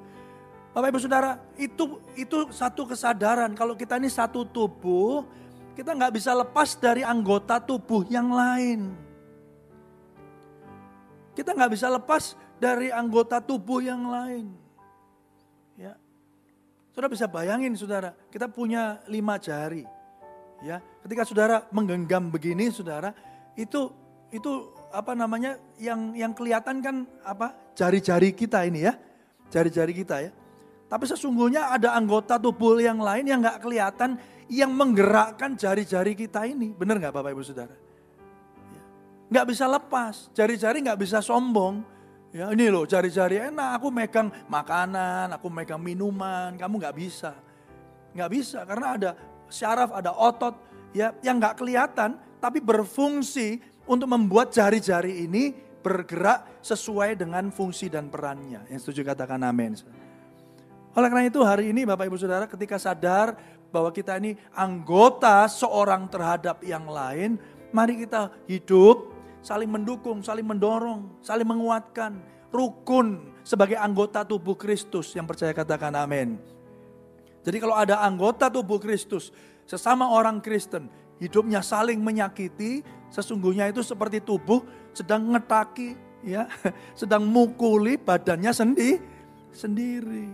Bapak 0.76 0.88
Ibu 0.94 1.00
Saudara, 1.02 1.42
itu 1.58 1.98
itu 2.14 2.38
satu 2.54 2.86
kesadaran 2.86 3.56
kalau 3.58 3.74
kita 3.74 3.98
ini 3.98 4.12
satu 4.12 4.46
tubuh, 4.46 5.26
kita 5.74 5.96
nggak 5.96 6.14
bisa 6.14 6.38
lepas 6.38 6.78
dari 6.78 7.02
anggota 7.02 7.58
tubuh 7.58 8.06
yang 8.06 8.30
lain. 8.30 8.94
Kita 11.34 11.58
nggak 11.58 11.72
bisa 11.74 11.88
lepas 11.90 12.38
dari 12.62 12.94
anggota 12.94 13.42
tubuh 13.42 13.82
yang 13.82 14.06
lain. 14.06 14.54
Ya, 15.80 15.98
Saudara 16.94 17.14
bisa 17.14 17.26
bayangin 17.30 17.78
saudara, 17.78 18.14
kita 18.34 18.46
punya 18.50 19.02
lima 19.06 19.38
jari. 19.38 19.97
Ya, 20.66 20.82
ketika 21.06 21.22
saudara 21.22 21.70
menggenggam 21.70 22.34
begini, 22.34 22.74
saudara, 22.74 23.14
itu 23.54 23.94
itu 24.34 24.74
apa 24.90 25.14
namanya 25.14 25.62
yang 25.78 26.18
yang 26.18 26.34
kelihatan 26.34 26.82
kan 26.82 26.96
apa 27.22 27.54
jari-jari 27.78 28.34
kita 28.34 28.66
ini 28.66 28.90
ya, 28.90 28.98
jari-jari 29.54 29.94
kita 29.94 30.16
ya. 30.26 30.32
Tapi 30.88 31.04
sesungguhnya 31.06 31.70
ada 31.76 31.94
anggota 31.94 32.40
tubuh 32.40 32.80
yang 32.80 32.98
lain 32.98 33.28
yang 33.28 33.44
nggak 33.44 33.60
kelihatan 33.60 34.18
yang 34.48 34.72
menggerakkan 34.72 35.60
jari-jari 35.60 36.16
kita 36.16 36.48
ini, 36.48 36.72
benar 36.72 36.98
nggak 36.98 37.14
Bapak 37.14 37.36
Ibu 37.36 37.44
Saudara? 37.44 37.76
Ya. 38.72 38.82
Nggak 39.28 39.46
bisa 39.52 39.66
lepas, 39.68 40.32
jari-jari 40.34 40.78
nggak 40.82 41.00
bisa 41.00 41.20
sombong. 41.20 41.84
Ya 42.34 42.52
ini 42.52 42.68
loh 42.68 42.84
jari-jari 42.84 43.40
enak, 43.52 43.80
aku 43.80 43.88
megang 43.94 44.28
makanan, 44.50 45.32
aku 45.38 45.48
megang 45.48 45.80
minuman, 45.80 46.56
kamu 46.58 46.74
nggak 46.82 46.96
bisa. 46.96 47.36
Nggak 48.16 48.30
bisa 48.34 48.60
karena 48.66 48.88
ada 48.98 49.12
syaraf, 49.48 49.92
ada 49.96 50.14
otot 50.14 50.56
ya 50.96 51.12
yang 51.24 51.40
nggak 51.42 51.60
kelihatan 51.60 52.16
tapi 52.38 52.62
berfungsi 52.62 53.60
untuk 53.88 54.12
membuat 54.12 54.52
jari-jari 54.54 55.26
ini 55.26 55.56
bergerak 55.82 56.60
sesuai 56.60 57.16
dengan 57.16 57.48
fungsi 57.48 57.88
dan 57.88 58.12
perannya. 58.12 58.68
Yang 58.68 58.88
setuju 58.88 59.16
katakan 59.16 59.40
amin. 59.48 59.80
Oleh 60.92 61.08
karena 61.08 61.26
itu 61.30 61.40
hari 61.46 61.72
ini 61.72 61.88
Bapak 61.88 62.10
Ibu 62.10 62.18
Saudara 62.20 62.50
ketika 62.50 62.76
sadar 62.76 63.38
bahwa 63.72 63.94
kita 63.94 64.20
ini 64.20 64.36
anggota 64.52 65.48
seorang 65.48 66.10
terhadap 66.12 66.60
yang 66.66 66.90
lain, 66.90 67.40
mari 67.72 68.04
kita 68.04 68.34
hidup 68.50 69.16
saling 69.40 69.70
mendukung, 69.72 70.20
saling 70.20 70.44
mendorong, 70.44 71.08
saling 71.24 71.48
menguatkan, 71.48 72.20
rukun 72.52 73.32
sebagai 73.48 73.80
anggota 73.80 74.28
tubuh 74.28 74.60
Kristus 74.60 75.16
yang 75.16 75.24
percaya 75.24 75.56
katakan 75.56 75.96
amin. 75.96 76.57
Jadi 77.48 77.64
kalau 77.64 77.80
ada 77.80 78.04
anggota 78.04 78.52
tubuh 78.52 78.76
Kristus, 78.76 79.32
sesama 79.64 80.12
orang 80.12 80.44
Kristen, 80.44 80.92
hidupnya 81.16 81.64
saling 81.64 82.04
menyakiti, 82.04 82.84
sesungguhnya 83.08 83.72
itu 83.72 83.80
seperti 83.80 84.20
tubuh 84.20 84.68
sedang 84.92 85.32
ngetaki, 85.32 85.96
ya, 86.28 86.44
sedang 87.00 87.24
mukuli 87.24 87.96
badannya 87.96 88.52
sendi, 88.52 89.00
sendiri. 89.56 90.28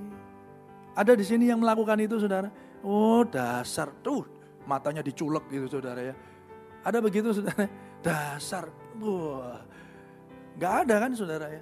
Ada 0.97 1.13
di 1.13 1.21
sini 1.21 1.53
yang 1.53 1.61
melakukan 1.61 2.01
itu, 2.01 2.17
saudara. 2.17 2.49
Oh 2.81 3.21
dasar 3.21 3.93
tuh, 4.01 4.25
matanya 4.65 5.05
diculek 5.05 5.45
gitu 5.53 5.69
saudara 5.69 6.01
ya. 6.01 6.15
Ada 6.81 6.97
begitu 6.97 7.29
saudara? 7.29 7.69
Dasar, 8.03 8.67
wah, 8.99 9.63
nggak 10.59 10.73
ada 10.83 10.95
kan 11.07 11.11
saudara 11.15 11.47
ya. 11.47 11.61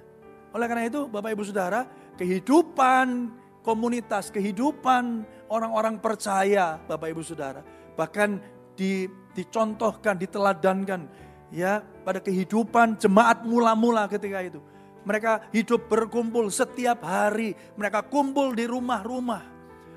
Oleh 0.50 0.66
karena 0.66 0.90
itu 0.90 1.06
Bapak 1.06 1.30
Ibu 1.38 1.46
Saudara, 1.46 1.86
kehidupan 2.18 3.30
komunitas, 3.62 4.28
kehidupan 4.34 5.22
orang-orang 5.52 6.00
percaya 6.00 6.80
Bapak 6.80 7.12
Ibu 7.12 7.20
Saudara, 7.20 7.60
bahkan 7.92 8.40
di, 8.72 9.04
dicontohkan, 9.36 10.16
diteladankan 10.16 11.04
ya 11.52 11.84
pada 12.02 12.24
kehidupan 12.24 12.96
jemaat 12.96 13.44
mula-mula 13.44 14.08
ketika 14.08 14.40
itu. 14.40 14.64
Mereka 15.04 15.52
hidup 15.52 15.90
berkumpul 15.92 16.48
setiap 16.48 17.04
hari, 17.04 17.52
mereka 17.76 18.00
kumpul 18.06 18.56
di 18.56 18.64
rumah-rumah. 18.64 19.52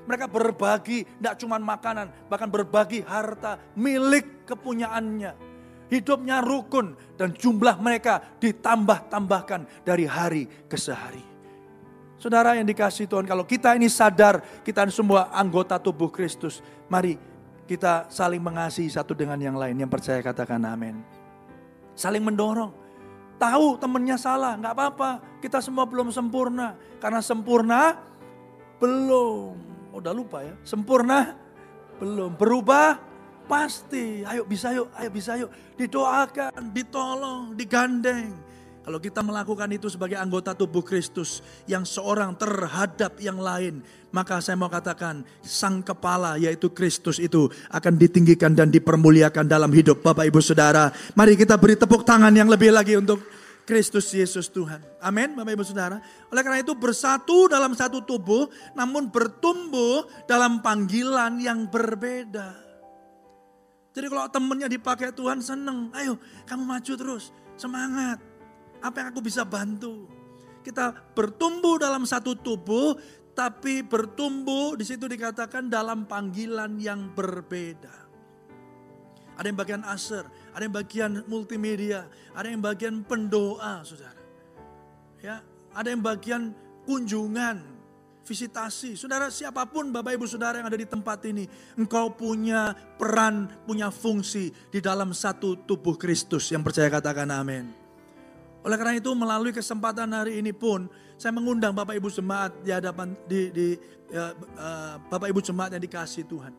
Mereka 0.06 0.30
berbagi, 0.30 1.02
tidak 1.02 1.34
cuma 1.42 1.58
makanan, 1.58 2.30
bahkan 2.30 2.46
berbagi 2.46 3.02
harta 3.02 3.58
milik 3.74 4.46
kepunyaannya. 4.46 5.34
Hidupnya 5.86 6.42
rukun 6.42 6.98
dan 7.14 7.30
jumlah 7.34 7.78
mereka 7.78 8.18
ditambah-tambahkan 8.42 9.86
dari 9.86 10.06
hari 10.06 10.66
ke 10.66 10.74
sehari. 10.74 11.35
Saudara 12.16 12.56
yang 12.56 12.64
dikasih 12.64 13.04
Tuhan, 13.04 13.28
kalau 13.28 13.44
kita 13.44 13.76
ini 13.76 13.92
sadar, 13.92 14.40
kita 14.64 14.88
semua 14.88 15.28
anggota 15.36 15.76
tubuh 15.76 16.08
Kristus. 16.08 16.64
Mari 16.88 17.20
kita 17.68 18.08
saling 18.08 18.40
mengasihi 18.40 18.88
satu 18.88 19.12
dengan 19.12 19.36
yang 19.36 19.58
lain. 19.58 19.76
Yang 19.76 19.92
percaya 20.00 20.20
katakan 20.24 20.64
amin. 20.64 21.04
Saling 21.92 22.24
mendorong. 22.24 22.72
Tahu 23.36 23.76
temennya 23.76 24.16
salah, 24.16 24.56
nggak 24.56 24.72
apa-apa. 24.72 25.10
Kita 25.44 25.60
semua 25.60 25.84
belum 25.84 26.08
sempurna. 26.08 26.72
Karena 26.96 27.20
sempurna 27.20 28.00
belum 28.80 29.52
udah 29.92 30.12
lupa 30.16 30.40
ya. 30.40 30.56
Sempurna? 30.64 31.36
Belum. 32.00 32.32
Berubah? 32.32 32.96
Pasti. 33.44 34.24
Ayo 34.24 34.48
bisa 34.48 34.72
yuk, 34.72 34.88
ayo 34.96 35.08
bisa 35.12 35.36
yuk. 35.36 35.52
Didoakan, 35.76 36.72
ditolong, 36.72 37.52
digandeng. 37.52 38.45
Kalau 38.86 39.02
kita 39.02 39.18
melakukan 39.18 39.66
itu 39.74 39.90
sebagai 39.90 40.14
anggota 40.14 40.54
tubuh 40.54 40.78
Kristus 40.78 41.42
yang 41.66 41.82
seorang 41.82 42.38
terhadap 42.38 43.18
yang 43.18 43.42
lain, 43.42 43.82
maka 44.14 44.38
saya 44.38 44.54
mau 44.54 44.70
katakan 44.70 45.26
sang 45.42 45.82
kepala 45.82 46.38
yaitu 46.38 46.70
Kristus 46.70 47.18
itu 47.18 47.50
akan 47.66 47.98
ditinggikan 47.98 48.54
dan 48.54 48.70
dipermuliakan 48.70 49.50
dalam 49.50 49.74
hidup 49.74 50.06
Bapak 50.06 50.30
Ibu 50.30 50.38
Saudara. 50.38 50.94
Mari 51.18 51.34
kita 51.34 51.58
beri 51.58 51.74
tepuk 51.74 52.06
tangan 52.06 52.30
yang 52.30 52.46
lebih 52.46 52.70
lagi 52.70 52.94
untuk 52.94 53.26
Kristus 53.66 54.06
Yesus 54.14 54.46
Tuhan. 54.54 54.78
Amin 55.02 55.34
Bapak 55.34 55.58
Ibu 55.58 55.66
Saudara. 55.66 55.98
Oleh 56.30 56.46
karena 56.46 56.62
itu 56.62 56.78
bersatu 56.78 57.50
dalam 57.50 57.74
satu 57.74 58.06
tubuh 58.06 58.46
namun 58.78 59.10
bertumbuh 59.10 60.06
dalam 60.30 60.62
panggilan 60.62 61.42
yang 61.42 61.66
berbeda. 61.66 62.54
Jadi 63.98 64.06
kalau 64.06 64.30
temennya 64.30 64.70
dipakai 64.70 65.10
Tuhan 65.10 65.42
seneng. 65.42 65.90
Ayo 65.90 66.22
kamu 66.46 66.62
maju 66.62 66.92
terus. 66.94 67.34
Semangat. 67.58 68.35
Apa 68.82 69.02
yang 69.02 69.08
aku 69.14 69.20
bisa 69.24 69.46
bantu. 69.46 70.08
Kita 70.60 70.90
bertumbuh 71.14 71.78
dalam 71.78 72.02
satu 72.02 72.34
tubuh 72.34 72.98
tapi 73.36 73.84
bertumbuh 73.84 74.80
di 74.80 74.84
situ 74.88 75.04
dikatakan 75.04 75.68
dalam 75.68 76.08
panggilan 76.08 76.80
yang 76.80 77.12
berbeda. 77.12 78.08
Ada 79.36 79.52
yang 79.52 79.58
bagian 79.60 79.84
aser, 79.84 80.24
ada 80.56 80.62
yang 80.64 80.72
bagian 80.72 81.12
multimedia, 81.28 82.08
ada 82.32 82.48
yang 82.48 82.64
bagian 82.64 83.04
pendoa, 83.04 83.84
saudara. 83.84 84.16
Ya, 85.20 85.44
ada 85.76 85.92
yang 85.92 86.00
bagian 86.00 86.56
kunjungan, 86.88 87.60
visitasi. 88.24 88.96
Saudara, 88.96 89.28
siapa 89.28 89.68
pun 89.68 89.92
Bapak 89.92 90.16
Ibu 90.16 90.24
Saudara 90.24 90.64
yang 90.64 90.72
ada 90.72 90.80
di 90.80 90.88
tempat 90.88 91.20
ini, 91.28 91.44
engkau 91.76 92.16
punya 92.16 92.72
peran, 92.96 93.52
punya 93.68 93.92
fungsi 93.92 94.48
di 94.72 94.80
dalam 94.80 95.12
satu 95.12 95.68
tubuh 95.68 96.00
Kristus 96.00 96.48
yang 96.48 96.64
percaya 96.64 96.88
katakan 96.88 97.28
amin. 97.28 97.85
Oleh 98.66 98.74
karena 98.74 98.98
itu 98.98 99.14
melalui 99.14 99.54
kesempatan 99.54 100.10
hari 100.10 100.42
ini 100.42 100.50
pun 100.50 100.90
saya 101.14 101.30
mengundang 101.30 101.70
Bapak 101.70 101.94
Ibu 102.02 102.10
jemaat 102.10 102.50
di 102.66 102.74
hadapan 102.74 103.14
di, 103.30 103.54
di 103.54 103.66
ya, 104.10 104.34
uh, 104.34 104.98
Bapak 105.06 105.30
Ibu 105.30 105.38
jemaat 105.38 105.78
yang 105.78 105.86
dikasih 105.86 106.26
Tuhan. 106.26 106.50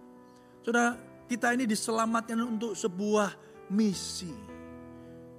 Saudara, 0.63 0.95
kita 1.27 1.51
ini 1.51 1.67
diselamatkan 1.67 2.39
untuk 2.47 2.79
sebuah 2.79 3.35
misi. 3.75 4.31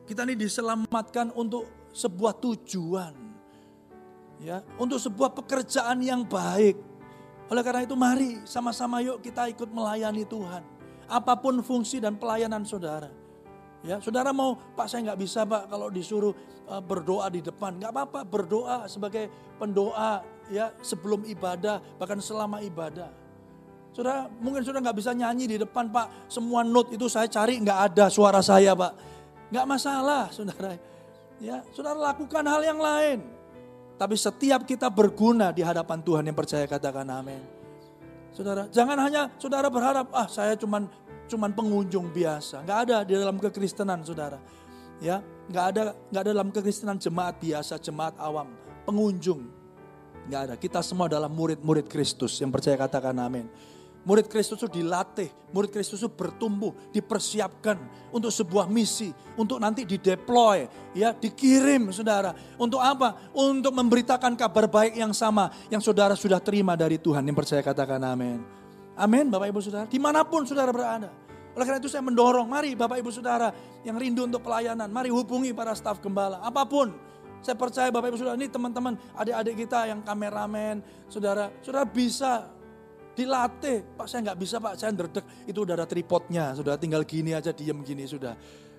Kita 0.05 0.29
ini 0.29 0.37
diselamatkan 0.37 1.33
untuk 1.33 1.89
sebuah 1.97 2.37
tujuan. 2.37 3.17
Ya, 4.45 4.61
untuk 4.77 5.01
sebuah 5.01 5.33
pekerjaan 5.41 6.05
yang 6.05 6.21
baik. 6.29 6.77
Oleh 7.49 7.65
karena 7.65 7.89
itu 7.89 7.97
mari 7.97 8.45
sama-sama 8.45 9.01
yuk 9.01 9.25
kita 9.25 9.49
ikut 9.49 9.73
melayani 9.73 10.29
Tuhan. 10.29 10.61
Apa 11.09 11.33
pun 11.41 11.65
fungsi 11.65 11.97
dan 11.97 12.21
pelayanan 12.21 12.63
saudara. 12.69 13.09
Ya, 13.87 14.03
saudara 14.03 14.35
mau, 14.35 14.59
Pak 14.75 14.91
saya 14.91 15.11
nggak 15.11 15.21
bisa 15.23 15.47
Pak 15.47 15.71
kalau 15.71 15.87
disuruh 15.87 16.35
uh, 16.67 16.83
berdoa 16.83 17.31
di 17.31 17.39
depan. 17.39 17.79
Nggak 17.79 17.93
apa-apa, 17.95 18.21
berdoa 18.27 18.91
sebagai 18.91 19.31
pendoa 19.55 20.27
ya 20.51 20.75
sebelum 20.83 21.23
ibadah, 21.31 21.79
bahkan 21.95 22.19
selama 22.19 22.59
ibadah. 22.59 23.11
Saudara, 23.95 24.27
mungkin 24.43 24.67
sudah 24.67 24.83
nggak 24.83 24.99
bisa 24.99 25.15
nyanyi 25.15 25.47
di 25.47 25.57
depan 25.63 25.91
Pak. 25.95 26.31
Semua 26.31 26.67
note 26.67 26.95
itu 26.95 27.07
saya 27.07 27.31
cari 27.31 27.59
nggak 27.63 27.95
ada 27.95 28.11
suara 28.11 28.43
saya 28.43 28.75
Pak. 28.75 28.93
Nggak 29.55 29.67
masalah 29.67 30.27
saudara. 30.35 30.75
Ya, 31.39 31.63
saudara 31.71 32.15
lakukan 32.15 32.43
hal 32.47 32.63
yang 32.67 32.83
lain. 32.83 33.23
Tapi 33.99 34.15
setiap 34.15 34.63
kita 34.63 34.87
berguna 34.91 35.51
di 35.51 35.63
hadapan 35.63 35.99
Tuhan 36.03 36.23
yang 36.27 36.35
percaya 36.39 36.67
katakan 36.67 37.07
amin. 37.11 37.43
Saudara, 38.31 38.71
jangan 38.71 38.99
hanya 39.03 39.35
saudara 39.39 39.67
berharap, 39.67 40.15
ah 40.15 40.31
saya 40.31 40.55
cuman 40.55 40.87
cuman 41.29 41.53
pengunjung 41.53 42.09
biasa. 42.09 42.65
Nggak 42.65 42.81
ada 42.89 42.97
di 43.05 43.13
dalam 43.13 43.37
kekristenan 43.37 44.01
saudara. 44.03 44.41
Ya, 44.99 45.23
nggak 45.47 45.65
ada 45.71 45.83
nggak 46.11 46.23
ada 46.25 46.31
dalam 46.35 46.49
kekristenan 46.51 46.99
jemaat 46.99 47.39
biasa, 47.39 47.79
jemaat 47.79 48.17
awam, 48.19 48.51
pengunjung. 48.89 49.47
Nggak 50.27 50.41
ada. 50.49 50.55
Kita 50.57 50.81
semua 50.83 51.07
adalah 51.07 51.31
murid-murid 51.31 51.87
Kristus 51.87 52.35
yang 52.41 52.51
percaya 52.51 52.75
katakan 52.75 53.15
amin. 53.21 53.47
Murid 54.09 54.25
Kristus 54.31 54.57
itu 54.63 54.81
dilatih, 54.81 55.29
murid 55.53 55.69
Kristus 55.69 56.01
itu 56.01 56.09
bertumbuh, 56.09 56.73
dipersiapkan 56.97 57.77
untuk 58.09 58.33
sebuah 58.33 58.65
misi, 58.71 59.13
untuk 59.37 59.61
nanti 59.61 59.85
dideploy, 59.85 60.65
ya, 60.97 61.13
dikirim 61.13 61.93
saudara. 61.93 62.33
Untuk 62.57 62.81
apa? 62.81 63.29
Untuk 63.37 63.69
memberitakan 63.75 64.33
kabar 64.33 64.65
baik 64.65 64.97
yang 64.97 65.13
sama 65.13 65.53
yang 65.69 65.85
saudara 65.85 66.17
sudah 66.17 66.41
terima 66.41 66.73
dari 66.73 66.97
Tuhan. 66.97 67.21
Yang 67.21 67.37
percaya 67.37 67.61
katakan 67.61 68.01
amin. 68.01 68.58
Amin 68.99 69.31
Bapak 69.31 69.47
Ibu 69.55 69.63
Saudara, 69.63 69.87
di 69.87 70.03
mana 70.03 70.27
pun 70.27 70.43
saudara 70.43 70.75
berada. 70.75 71.07
Oleh 71.55 71.65
karena 71.67 71.79
itu 71.79 71.91
saya 71.91 72.03
mendorong, 72.03 72.51
mari 72.51 72.75
Bapak 72.75 72.99
Ibu 72.99 73.11
Saudara 73.15 73.55
yang 73.87 73.95
rindu 73.95 74.27
untuk 74.27 74.43
pelayanan, 74.43 74.91
mari 74.91 75.07
hubungi 75.11 75.55
para 75.55 75.71
staf 75.79 76.03
gembala, 76.03 76.43
apa 76.43 76.67
pun. 76.67 76.91
Saya 77.39 77.55
percaya 77.55 77.95
Bapak 77.95 78.11
Ibu 78.11 78.19
Saudara, 78.19 78.35
ini 78.35 78.51
teman-teman, 78.51 78.99
adik-adik 79.15 79.67
kita 79.67 79.87
yang 79.87 80.03
kameramen, 80.03 80.83
saudara, 81.07 81.55
saudara 81.63 81.87
bisa 81.87 82.51
dilatih. 83.15 83.87
Pak 83.95 84.07
saya 84.07 84.21
nggak 84.31 84.39
bisa 84.39 84.57
pak, 84.63 84.75
saya 84.79 84.91
nderdek. 84.95 85.27
Itu 85.47 85.63
udah 85.67 85.75
ada 85.79 85.87
tripodnya, 85.87 86.55
sudah 86.55 86.79
tinggal 86.79 87.03
gini 87.03 87.35
aja 87.35 87.51
diem 87.51 87.79
gini 87.83 88.07
sudah. 88.07 88.35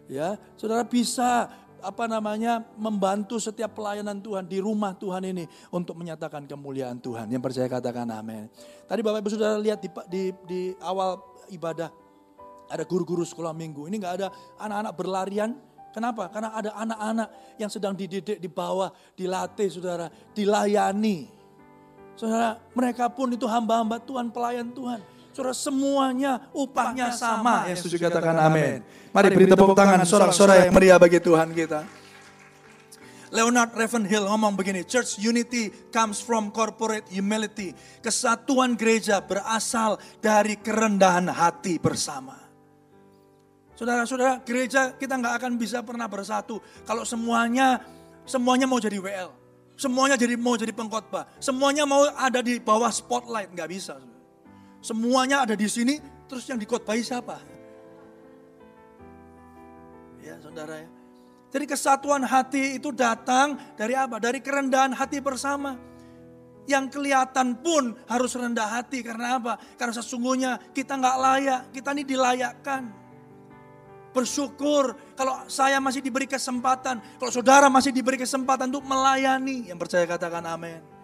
Ya, 0.08 0.36
saudara 0.60 0.84
bisa 0.88 1.48
apa 1.82 2.06
namanya 2.06 2.64
membantu 2.76 3.40
setiap 3.40 3.76
pelayanan 3.76 4.20
Tuhan 4.20 4.46
di 4.46 4.60
rumah 4.60 4.96
Tuhan 4.96 5.24
ini 5.26 5.48
untuk 5.72 5.96
menyatakan 6.00 6.46
kemuliaan 6.46 7.00
Tuhan. 7.00 7.32
Yang 7.32 7.44
percaya 7.52 7.68
katakan 7.68 8.08
amin. 8.12 8.48
Tadi 8.86 9.00
Bapak 9.04 9.24
Ibu 9.24 9.30
sudah 9.32 9.60
lihat 9.60 9.80
di, 9.84 9.90
di, 10.12 10.24
di 10.46 10.62
awal 10.84 11.20
ibadah 11.52 11.90
ada 12.70 12.84
guru-guru 12.86 13.26
sekolah 13.26 13.52
minggu. 13.52 13.90
Ini 13.90 13.96
nggak 13.98 14.16
ada 14.22 14.28
anak-anak 14.62 14.94
berlarian. 14.94 15.52
Kenapa? 15.90 16.30
Karena 16.30 16.54
ada 16.54 16.72
anak-anak 16.78 17.30
yang 17.58 17.70
sedang 17.74 17.98
dididik 17.98 18.38
di 18.38 18.46
bawah, 18.46 18.94
dilatih 19.18 19.74
saudara, 19.74 20.08
dilayani. 20.38 21.26
Saudara, 22.14 22.62
mereka 22.78 23.10
pun 23.10 23.34
itu 23.34 23.50
hamba-hamba 23.50 23.98
Tuhan, 24.06 24.30
pelayan 24.30 24.70
Tuhan. 24.70 25.02
Saudara, 25.30 25.54
semuanya 25.54 26.50
upahnya 26.52 27.14
sama. 27.14 27.70
Yang 27.70 27.86
setuju 27.86 28.10
katakan 28.10 28.36
amin. 28.38 28.82
Mari 29.14 29.28
beri 29.34 29.46
tepuk 29.50 29.74
tangan 29.78 30.02
sorak-sorai 30.06 30.68
yang 30.68 30.74
meriah 30.74 30.98
bagi 30.98 31.22
Tuhan 31.22 31.54
kita. 31.54 31.86
Leonard 33.30 33.78
Ravenhill 33.78 34.26
ngomong 34.26 34.58
begini, 34.58 34.82
Church 34.90 35.22
unity 35.22 35.70
comes 35.94 36.18
from 36.18 36.50
corporate 36.50 37.06
humility. 37.14 37.78
Kesatuan 38.02 38.74
gereja 38.74 39.22
berasal 39.22 40.02
dari 40.18 40.58
kerendahan 40.58 41.30
hati 41.30 41.78
bersama. 41.78 42.34
Saudara-saudara, 43.78 44.42
gereja 44.44 44.98
kita 44.98 45.14
nggak 45.16 45.34
akan 45.40 45.52
bisa 45.56 45.80
pernah 45.86 46.10
bersatu 46.10 46.60
kalau 46.84 47.06
semuanya 47.06 47.80
semuanya 48.26 48.66
mau 48.66 48.82
jadi 48.82 48.98
WL. 48.98 49.30
Semuanya 49.80 50.20
jadi 50.20 50.36
mau 50.36 50.60
jadi 50.60 50.76
pengkhotbah. 50.76 51.30
Semuanya 51.40 51.88
mau 51.88 52.04
ada 52.12 52.44
di 52.44 52.60
bawah 52.60 52.92
spotlight. 52.92 53.56
Nggak 53.56 53.70
bisa. 53.72 53.96
Semuanya 54.80 55.44
ada 55.44 55.56
di 55.60 55.68
sini, 55.68 56.00
terus 56.28 56.48
yang 56.48 56.56
dikhotbahi 56.60 57.04
siapa? 57.04 57.38
Ya 60.24 60.40
saudara 60.40 60.80
ya. 60.84 60.90
Jadi 61.50 61.66
kesatuan 61.66 62.22
hati 62.22 62.78
itu 62.78 62.94
datang 62.94 63.58
dari 63.74 63.98
apa? 63.98 64.22
Dari 64.22 64.40
kerendahan 64.40 64.94
hati 64.94 65.18
bersama. 65.20 65.90
yang 66.70 66.86
kelihatan 66.86 67.58
pun 67.58 67.98
harus 68.06 68.38
rendah 68.38 68.78
hati. 68.78 69.02
Karena 69.02 69.42
apa? 69.42 69.58
Karena 69.74 69.94
sesungguhnya 69.98 70.52
kita 70.70 71.02
nggak 71.02 71.18
layak, 71.18 71.62
kita 71.74 71.98
ini 71.98 72.06
dilayakkan. 72.06 72.84
Bersyukur 74.14 74.94
kalau 75.18 75.50
saya 75.50 75.82
masih 75.82 76.06
diberi 76.06 76.30
kesempatan, 76.30 77.02
kalau 77.18 77.34
saudara 77.34 77.74
masih 77.74 77.90
diberi 77.90 78.22
kesempatan 78.22 78.70
untuk 78.70 78.86
melayani. 78.86 79.66
Yang 79.74 79.80
percaya 79.82 80.06
katakan 80.06 80.46
amin. 80.46 80.99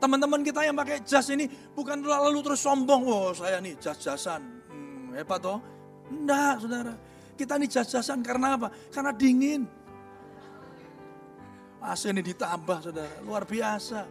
Teman-teman 0.00 0.40
kita 0.40 0.64
yang 0.64 0.72
pakai 0.72 1.04
jas 1.04 1.28
ini 1.28 1.44
bukan 1.76 2.00
lalu 2.00 2.40
terus 2.40 2.64
sombong, 2.64 3.04
oh 3.04 3.36
saya 3.36 3.60
nih 3.60 3.76
jas-jasan, 3.76 4.40
hmm, 4.72 5.12
hebat 5.12 5.44
toh. 5.44 5.60
Enggak 6.08 6.64
saudara, 6.64 6.94
kita 7.36 7.60
ini 7.60 7.66
jas-jasan 7.68 8.24
karena 8.24 8.56
apa? 8.56 8.72
Karena 8.88 9.12
dingin. 9.12 9.68
AC 11.84 12.08
ini 12.08 12.24
ditambah 12.24 12.78
saudara, 12.80 13.12
luar 13.20 13.44
biasa. 13.44 14.08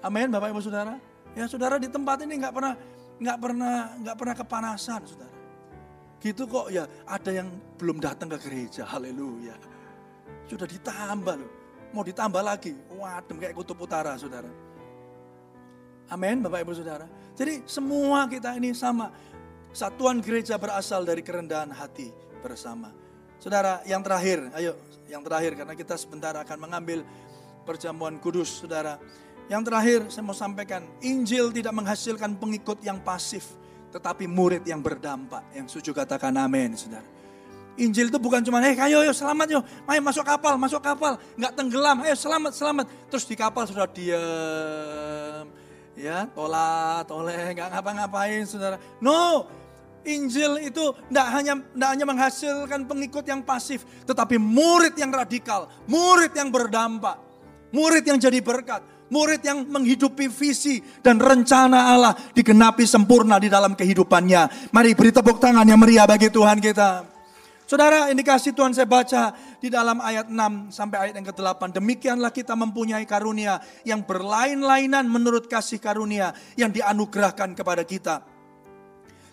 Amin 0.00 0.32
Bapak 0.32 0.48
Ibu 0.48 0.60
Saudara. 0.64 0.96
Ya 1.36 1.44
saudara 1.44 1.76
di 1.76 1.92
tempat 1.92 2.24
ini 2.24 2.40
nggak 2.40 2.54
pernah 2.56 2.74
nggak 3.20 3.38
pernah 3.38 3.74
nggak 4.00 4.16
pernah 4.16 4.34
kepanasan 4.36 5.00
saudara. 5.04 5.36
Gitu 6.18 6.48
kok 6.48 6.72
ya 6.72 6.88
ada 7.04 7.30
yang 7.30 7.52
belum 7.76 8.00
datang 8.00 8.32
ke 8.32 8.38
gereja, 8.48 8.88
haleluya. 8.88 9.54
Sudah 10.48 10.64
ditambah 10.64 11.34
loh, 11.36 11.52
mau 11.92 12.00
ditambah 12.00 12.42
lagi, 12.42 12.72
waduh 12.96 13.36
kayak 13.36 13.54
kutub 13.54 13.76
utara 13.78 14.16
saudara. 14.16 14.67
Amin 16.08 16.40
Bapak 16.40 16.64
Ibu 16.64 16.72
Saudara. 16.72 17.04
Jadi 17.36 17.68
semua 17.68 18.24
kita 18.26 18.56
ini 18.56 18.72
sama. 18.72 19.12
Satuan 19.76 20.24
gereja 20.24 20.56
berasal 20.56 21.04
dari 21.04 21.20
kerendahan 21.20 21.68
hati 21.68 22.08
bersama. 22.40 22.88
Saudara, 23.38 23.84
yang 23.84 24.00
terakhir, 24.00 24.48
ayo 24.56 24.74
yang 25.06 25.20
terakhir 25.22 25.54
karena 25.54 25.76
kita 25.76 25.94
sebentar 26.00 26.34
akan 26.34 26.58
mengambil 26.58 27.04
perjamuan 27.68 28.16
kudus, 28.18 28.64
saudara. 28.64 28.96
Yang 29.52 29.62
terakhir 29.68 30.00
saya 30.08 30.24
mau 30.24 30.34
sampaikan, 30.34 30.82
Injil 31.04 31.52
tidak 31.52 31.76
menghasilkan 31.76 32.40
pengikut 32.40 32.80
yang 32.80 32.98
pasif, 33.04 33.54
tetapi 33.92 34.24
murid 34.24 34.64
yang 34.64 34.80
berdampak. 34.80 35.44
Yang 35.52 35.76
setuju 35.76 36.02
katakan 36.02 36.32
amin, 36.40 36.74
saudara. 36.74 37.06
Injil 37.78 38.10
itu 38.10 38.18
bukan 38.18 38.42
cuma, 38.42 38.58
eh 38.66 38.74
ayo, 38.74 39.06
ayo 39.06 39.14
selamat 39.14 39.46
yuk, 39.54 39.62
ayo 39.86 40.00
masuk 40.02 40.26
kapal, 40.26 40.58
masuk 40.58 40.82
kapal, 40.82 41.14
nggak 41.38 41.52
tenggelam, 41.54 42.02
ayo 42.02 42.16
selamat, 42.18 42.52
selamat. 42.56 42.86
Terus 43.06 43.24
di 43.28 43.36
kapal 43.38 43.70
sudah 43.70 43.86
diam, 43.86 45.46
ya, 45.98 46.30
tolat, 46.30 47.04
toleh, 47.10 47.52
nggak 47.52 47.68
ngapa-ngapain, 47.74 48.46
saudara. 48.46 48.78
No, 49.02 49.50
Injil 50.06 50.70
itu 50.70 50.94
tidak 51.10 51.28
hanya 51.34 51.54
tidak 51.58 51.88
hanya 51.92 52.04
menghasilkan 52.06 52.80
pengikut 52.86 53.24
yang 53.26 53.42
pasif, 53.42 53.82
tetapi 54.06 54.38
murid 54.38 54.94
yang 54.94 55.10
radikal, 55.10 55.66
murid 55.90 56.32
yang 56.32 56.48
berdampak, 56.48 57.18
murid 57.74 58.06
yang 58.06 58.16
jadi 58.16 58.38
berkat, 58.38 58.80
murid 59.10 59.42
yang 59.42 59.66
menghidupi 59.66 60.30
visi 60.30 60.80
dan 61.02 61.18
rencana 61.18 61.92
Allah 61.92 62.14
digenapi 62.32 62.86
sempurna 62.86 63.36
di 63.42 63.50
dalam 63.50 63.74
kehidupannya. 63.74 64.72
Mari 64.72 64.94
beri 64.94 65.10
tepuk 65.10 65.42
tangan 65.42 65.66
yang 65.66 65.80
meriah 65.82 66.06
bagi 66.06 66.30
Tuhan 66.30 66.62
kita. 66.62 67.17
Saudara, 67.68 68.08
indikasi 68.08 68.56
Tuhan 68.56 68.72
saya 68.72 68.88
baca 68.88 69.36
di 69.60 69.68
dalam 69.68 70.00
ayat 70.00 70.32
6 70.32 70.72
sampai 70.72 70.98
ayat 71.04 71.14
yang 71.20 71.28
ke-8. 71.28 71.76
Demikianlah 71.76 72.32
kita 72.32 72.56
mempunyai 72.56 73.04
karunia 73.04 73.60
yang 73.84 74.00
berlain-lainan 74.00 75.04
menurut 75.04 75.52
kasih 75.52 75.76
karunia 75.76 76.32
yang 76.56 76.72
dianugerahkan 76.72 77.52
kepada 77.52 77.84
kita 77.84 78.24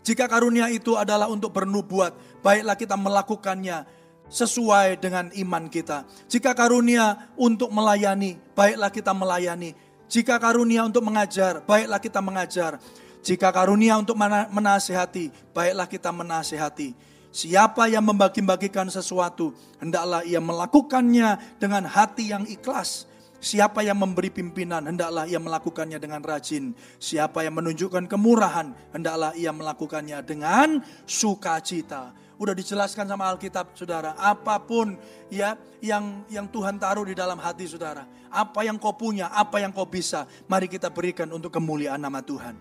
jika 0.05 0.29
karunia 0.29 0.69
itu 0.69 0.93
adalah 0.93 1.25
untuk 1.25 1.49
bernubuat, 1.49 2.13
baiklah 2.45 2.77
kita 2.77 2.93
melakukannya 2.93 3.89
sesuai 4.29 5.01
dengan 5.01 5.33
iman 5.33 5.65
kita. 5.65 6.05
Jika 6.29 6.53
karunia 6.53 7.33
untuk 7.33 7.73
melayani, 7.73 8.37
baiklah 8.53 8.93
kita 8.93 9.17
melayani. 9.17 9.73
Jika 10.05 10.37
karunia 10.37 10.85
untuk 10.85 11.01
mengajar, 11.01 11.65
baiklah 11.65 11.97
kita 11.97 12.21
mengajar. 12.21 12.77
Jika 13.25 13.49
karunia 13.49 13.97
untuk 13.97 14.13
menasehati, 14.53 15.33
baiklah 15.57 15.89
kita 15.89 16.13
menasehati. 16.13 16.93
Siapa 17.35 17.91
yang 17.91 18.07
membagi-bagikan 18.07 18.87
sesuatu, 18.87 19.51
hendaklah 19.83 20.23
ia 20.23 20.39
melakukannya 20.39 21.59
dengan 21.59 21.83
hati 21.83 22.31
yang 22.31 22.47
ikhlas 22.47 23.11
Siapa 23.45 23.85
yang 23.85 24.01
memberi 24.01 24.33
pimpinan, 24.33 24.89
hendaklah 24.89 25.29
ia 25.29 25.37
melakukannya 25.37 26.01
dengan 26.01 26.25
rajin. 26.25 26.73
Siapa 26.97 27.45
yang 27.45 27.53
menunjukkan 27.53 28.09
kemurahan, 28.09 28.73
hendaklah 28.89 29.37
ia 29.37 29.53
melakukannya 29.53 30.17
dengan 30.25 30.81
sukacita. 31.05 32.09
Udah 32.41 32.57
dijelaskan 32.57 33.05
sama 33.05 33.29
Alkitab, 33.29 33.77
saudara. 33.77 34.17
Apa 34.17 34.57
pun 34.65 34.97
ya 35.29 35.61
yang 35.77 36.25
yang 36.25 36.49
Tuhan 36.49 36.81
taruh 36.81 37.05
di 37.05 37.13
dalam 37.13 37.37
hati 37.37 37.69
saudara. 37.69 38.09
Apa 38.33 38.65
yang 38.65 38.81
kau 38.81 38.97
punya, 38.97 39.29
apa 39.29 39.61
yang 39.61 39.69
kau 39.69 39.85
bisa, 39.85 40.25
mari 40.49 40.65
kita 40.65 40.89
berikan 40.89 41.29
untuk 41.29 41.53
kemuliaan 41.53 42.01
nama 42.01 42.25
Tuhan. 42.25 42.57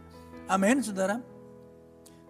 Amin, 0.52 0.84
saudara. 0.84 1.16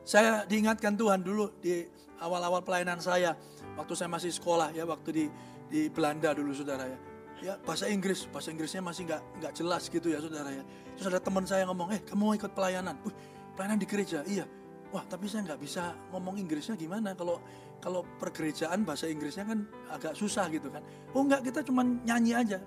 Saya 0.06 0.46
diingatkan 0.46 0.94
Tuhan 0.94 1.26
dulu 1.26 1.50
di 1.58 1.90
awal-awal 2.24 2.64
pelayanan 2.64 2.98
saya, 2.98 3.36
waktu 3.76 3.92
saya 3.92 4.08
masih 4.08 4.32
sekolah 4.32 4.72
ya, 4.72 4.88
waktu 4.88 5.10
di 5.12 5.24
di 5.68 5.80
Belanda 5.92 6.32
dulu 6.32 6.52
saudara 6.56 6.88
ya 6.88 6.98
ya 7.44 7.54
bahasa 7.60 7.90
Inggris, 7.92 8.24
bahasa 8.32 8.48
Inggrisnya 8.48 8.80
masih 8.80 9.04
nggak 9.04 9.22
nggak 9.42 9.52
jelas 9.52 9.82
gitu 9.92 10.08
ya 10.08 10.18
saudara 10.22 10.48
ya. 10.48 10.64
Terus 10.96 11.06
ada 11.12 11.20
teman 11.20 11.44
saya 11.44 11.68
ngomong, 11.68 11.92
eh 11.92 12.00
kamu 12.00 12.22
mau 12.24 12.34
ikut 12.36 12.52
pelayanan? 12.56 12.96
Wih, 13.04 13.14
pelayanan 13.52 13.76
di 13.76 13.86
gereja, 13.88 14.24
iya. 14.24 14.48
Wah 14.94 15.02
tapi 15.04 15.26
saya 15.26 15.42
nggak 15.42 15.60
bisa 15.60 15.92
ngomong 16.14 16.38
Inggrisnya 16.38 16.78
gimana 16.78 17.18
kalau 17.18 17.42
kalau 17.82 18.06
pergerejaan 18.16 18.86
bahasa 18.86 19.10
Inggrisnya 19.10 19.44
kan 19.44 19.66
agak 19.90 20.14
susah 20.14 20.46
gitu 20.48 20.70
kan. 20.70 20.80
Oh 21.12 21.26
enggak 21.26 21.44
kita 21.44 21.66
cuma 21.66 21.82
nyanyi 21.82 22.32
aja. 22.32 22.58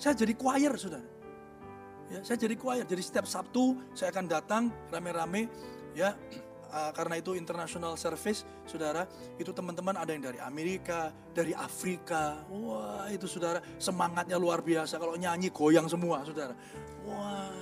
Saya 0.00 0.14
jadi 0.14 0.32
choir 0.38 0.72
saudara. 0.78 1.08
Ya, 2.06 2.22
saya 2.22 2.38
jadi 2.38 2.54
choir. 2.54 2.86
Jadi 2.86 3.02
setiap 3.02 3.26
Sabtu 3.26 3.74
saya 3.98 4.14
akan 4.14 4.30
datang 4.30 4.70
rame-rame 4.94 5.50
ya 5.98 6.14
uh, 6.70 6.92
karena 6.94 7.18
itu 7.18 7.34
international 7.34 7.94
service, 7.98 8.46
saudara, 8.66 9.06
itu 9.36 9.50
teman-teman 9.50 9.94
ada 9.98 10.10
yang 10.10 10.24
dari 10.24 10.40
Amerika, 10.42 11.10
dari 11.34 11.52
Afrika, 11.52 12.42
wah 12.50 13.06
itu 13.10 13.26
saudara 13.26 13.62
semangatnya 13.76 14.38
luar 14.38 14.62
biasa. 14.62 14.98
Kalau 14.98 15.14
nyanyi 15.14 15.50
goyang 15.50 15.86
semua, 15.90 16.22
saudara. 16.26 16.54
Wah, 17.06 17.54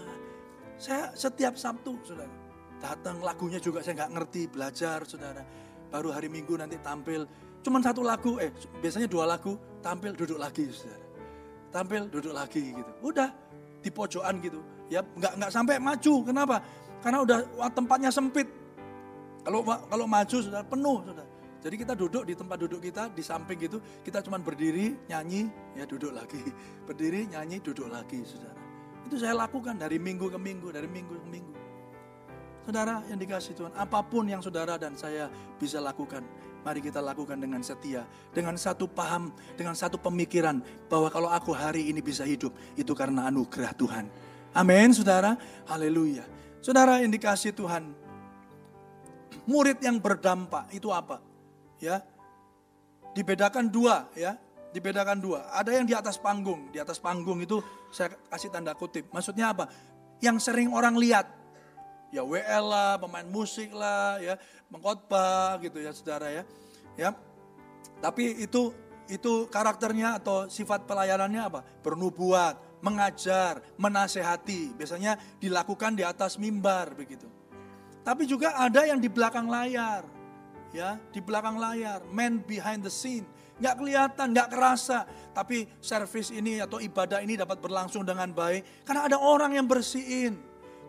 saya 0.80 1.12
setiap 1.12 1.56
Sabtu, 1.56 2.00
saudara, 2.04 2.30
datang 2.80 3.20
lagunya 3.20 3.60
juga 3.60 3.80
saya 3.80 4.04
nggak 4.04 4.12
ngerti, 4.16 4.42
belajar, 4.48 5.04
saudara. 5.04 5.42
Baru 5.92 6.10
hari 6.10 6.26
Minggu 6.26 6.58
nanti 6.58 6.80
tampil, 6.82 7.28
cuman 7.62 7.80
satu 7.84 8.02
lagu, 8.02 8.40
eh 8.42 8.50
biasanya 8.82 9.06
dua 9.06 9.24
lagu, 9.28 9.54
tampil 9.84 10.16
duduk 10.16 10.40
lagi, 10.40 10.66
saudara. 10.72 11.04
Tampil 11.70 12.06
duduk 12.06 12.34
lagi 12.34 12.70
gitu. 12.70 12.92
Udah 13.02 13.30
di 13.84 13.92
pojokan 13.92 14.40
gitu, 14.40 14.64
ya 14.88 15.04
nggak 15.04 15.36
nggak 15.36 15.52
sampai 15.52 15.76
maju. 15.76 16.14
Kenapa? 16.24 16.56
Karena 17.04 17.20
udah 17.20 17.38
tempatnya 17.76 18.08
sempit, 18.08 18.48
kalau 19.44 19.60
kalau 19.62 20.06
maju 20.08 20.36
sudah 20.40 20.64
penuh 20.64 20.98
sudah. 21.04 21.28
Jadi 21.64 21.80
kita 21.80 21.96
duduk 21.96 22.28
di 22.28 22.36
tempat 22.36 22.60
duduk 22.60 22.80
kita 22.84 23.08
di 23.08 23.24
samping 23.24 23.56
gitu, 23.56 23.80
kita 24.04 24.20
cuma 24.20 24.36
berdiri, 24.36 25.00
nyanyi, 25.08 25.48
ya 25.72 25.88
duduk 25.88 26.12
lagi. 26.12 26.36
Berdiri, 26.88 27.24
nyanyi, 27.24 27.56
duduk 27.64 27.88
lagi, 27.88 28.20
Saudara. 28.20 28.60
Itu 29.08 29.16
saya 29.16 29.32
lakukan 29.32 29.80
dari 29.80 29.96
minggu 29.96 30.28
ke 30.28 30.36
minggu, 30.36 30.68
dari 30.68 30.84
minggu 30.84 31.16
ke 31.16 31.28
minggu. 31.32 31.54
Saudara 32.68 33.00
yang 33.08 33.16
dikasih 33.16 33.52
Tuhan, 33.56 33.72
apa 33.76 34.00
pun 34.00 34.24
yang 34.24 34.40
saudara 34.40 34.80
dan 34.80 34.96
saya 34.96 35.28
bisa 35.60 35.84
lakukan, 35.84 36.24
mari 36.64 36.80
kita 36.80 36.96
lakukan 37.04 37.36
dengan 37.36 37.60
setia, 37.60 38.08
dengan 38.32 38.56
satu 38.56 38.88
paham, 38.88 39.36
dengan 39.52 39.76
satu 39.76 40.00
pemikiran 40.00 40.64
bahwa 40.88 41.12
kalau 41.12 41.28
aku 41.28 41.52
hari 41.52 41.92
ini 41.92 42.00
bisa 42.00 42.24
hidup, 42.24 42.56
itu 42.72 42.96
karena 42.96 43.28
anugerah 43.28 43.76
Tuhan. 43.76 44.08
Amin, 44.56 44.96
saudara. 44.96 45.36
Haleluya. 45.68 46.24
Saudara 46.64 47.04
yang 47.04 47.12
dikasih 47.12 47.52
Tuhan, 47.52 47.92
murid 49.44 49.78
yang 49.82 49.98
berdampak 49.98 50.70
itu 50.74 50.90
apa? 50.90 51.20
Ya. 51.78 52.02
Dibedakan 53.14 53.70
dua 53.70 54.10
ya, 54.18 54.34
dibedakan 54.74 55.22
dua. 55.22 55.46
Ada 55.54 55.70
yang 55.78 55.86
di 55.86 55.94
atas 55.94 56.18
panggung, 56.18 56.74
di 56.74 56.82
atas 56.82 56.98
panggung 56.98 57.38
itu 57.38 57.62
saya 57.94 58.10
kasih 58.26 58.50
tanda 58.50 58.74
kutip. 58.74 59.06
Maksudnya 59.14 59.54
apa? 59.54 59.70
Yang 60.18 60.50
sering 60.50 60.74
orang 60.74 60.98
lihat. 60.98 61.30
Ya 62.10 62.22
WL 62.22 62.66
lah, 62.70 62.94
pemain 62.98 63.26
musik 63.26 63.74
lah, 63.74 64.22
ya, 64.22 64.38
mengkhotbah 64.70 65.58
gitu 65.62 65.82
ya 65.82 65.90
Saudara 65.90 66.30
ya. 66.30 66.42
Ya. 66.94 67.10
Tapi 68.02 68.42
itu 68.42 68.74
itu 69.10 69.50
karakternya 69.50 70.22
atau 70.22 70.46
sifat 70.50 70.86
pelayanannya 70.86 71.42
apa? 71.42 71.60
Bernubuat, 71.82 72.58
mengajar, 72.82 73.62
menasehati. 73.78 74.74
Biasanya 74.78 75.18
dilakukan 75.38 75.98
di 75.98 76.06
atas 76.06 76.38
mimbar 76.38 76.94
begitu. 76.94 77.33
Tapi 78.04 78.28
juga 78.28 78.52
ada 78.52 78.84
yang 78.84 79.00
di 79.00 79.08
belakang 79.08 79.48
layar. 79.48 80.04
Ya, 80.74 80.98
di 81.14 81.22
belakang 81.22 81.56
layar, 81.56 82.04
man 82.12 82.42
behind 82.42 82.84
the 82.84 82.92
scene. 82.92 83.24
Nggak 83.62 83.74
kelihatan, 83.80 84.26
nggak 84.34 84.48
kerasa. 84.52 85.06
Tapi 85.32 85.64
service 85.80 86.34
ini 86.34 86.60
atau 86.60 86.82
ibadah 86.82 87.24
ini 87.24 87.38
dapat 87.38 87.62
berlangsung 87.64 88.04
dengan 88.04 88.28
baik. 88.34 88.84
Karena 88.84 89.08
ada 89.08 89.16
orang 89.16 89.56
yang 89.56 89.64
bersihin. 89.64 90.36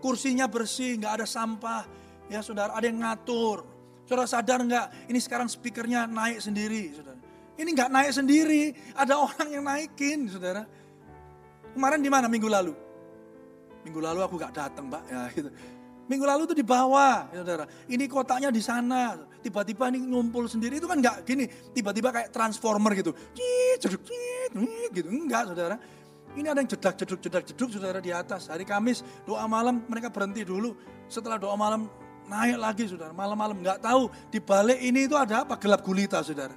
Kursinya 0.04 0.50
bersih, 0.50 1.00
nggak 1.00 1.24
ada 1.24 1.26
sampah. 1.30 1.88
Ya 2.28 2.42
saudara, 2.42 2.74
ada 2.76 2.86
yang 2.86 3.00
ngatur. 3.00 3.64
Saudara 4.10 4.28
sadar 4.28 4.60
nggak? 4.66 5.10
Ini 5.10 5.20
sekarang 5.22 5.48
speakernya 5.48 6.10
naik 6.10 6.42
sendiri, 6.42 6.94
saudara. 6.94 7.22
Ini 7.56 7.70
nggak 7.72 7.90
naik 7.94 8.12
sendiri, 8.12 8.64
ada 8.98 9.22
orang 9.22 9.48
yang 9.54 9.64
naikin, 9.64 10.28
saudara. 10.28 10.68
Kemarin 11.78 12.02
di 12.04 12.12
mana 12.12 12.28
minggu 12.28 12.50
lalu? 12.50 12.74
Minggu 13.86 14.02
lalu 14.02 14.20
aku 14.26 14.42
gak 14.42 14.58
datang, 14.58 14.90
Pak. 14.90 15.04
Ya, 15.06 15.22
gitu. 15.30 15.50
Minggu 16.06 16.22
lalu 16.22 16.46
itu 16.46 16.54
di 16.54 16.66
bawah, 16.66 17.34
ya, 17.34 17.42
saudara. 17.42 17.66
Ini 17.90 18.06
kotaknya 18.06 18.54
di 18.54 18.62
sana. 18.62 19.18
Tiba-tiba 19.42 19.90
ini 19.90 20.06
ngumpul 20.06 20.46
sendiri 20.46 20.78
itu 20.78 20.86
kan 20.86 21.02
nggak 21.02 21.26
gini. 21.26 21.50
Tiba-tiba 21.74 22.14
kayak 22.14 22.30
transformer 22.30 22.94
gitu. 22.94 23.10
Jeduk, 23.82 24.06
gitu. 24.94 25.08
Enggak, 25.10 25.50
saudara. 25.50 25.82
Ini 26.36 26.46
ada 26.52 26.62
yang 26.62 26.70
jedak, 26.70 26.94
jeduk, 27.00 27.20
jedak, 27.26 27.44
jeduk, 27.50 27.70
saudara 27.74 27.98
di 27.98 28.14
atas. 28.14 28.54
Hari 28.54 28.68
Kamis 28.68 29.02
doa 29.26 29.50
malam 29.50 29.82
mereka 29.90 30.14
berhenti 30.14 30.46
dulu. 30.46 30.78
Setelah 31.10 31.42
doa 31.42 31.58
malam 31.58 31.90
naik 32.30 32.58
lagi, 32.62 32.84
saudara. 32.86 33.10
Malam-malam 33.10 33.58
nggak 33.66 33.82
tahu 33.82 34.12
di 34.30 34.38
balik 34.38 34.78
ini 34.78 35.10
itu 35.10 35.18
ada 35.18 35.42
apa? 35.42 35.58
Gelap 35.58 35.82
gulita, 35.82 36.22
saudara. 36.22 36.54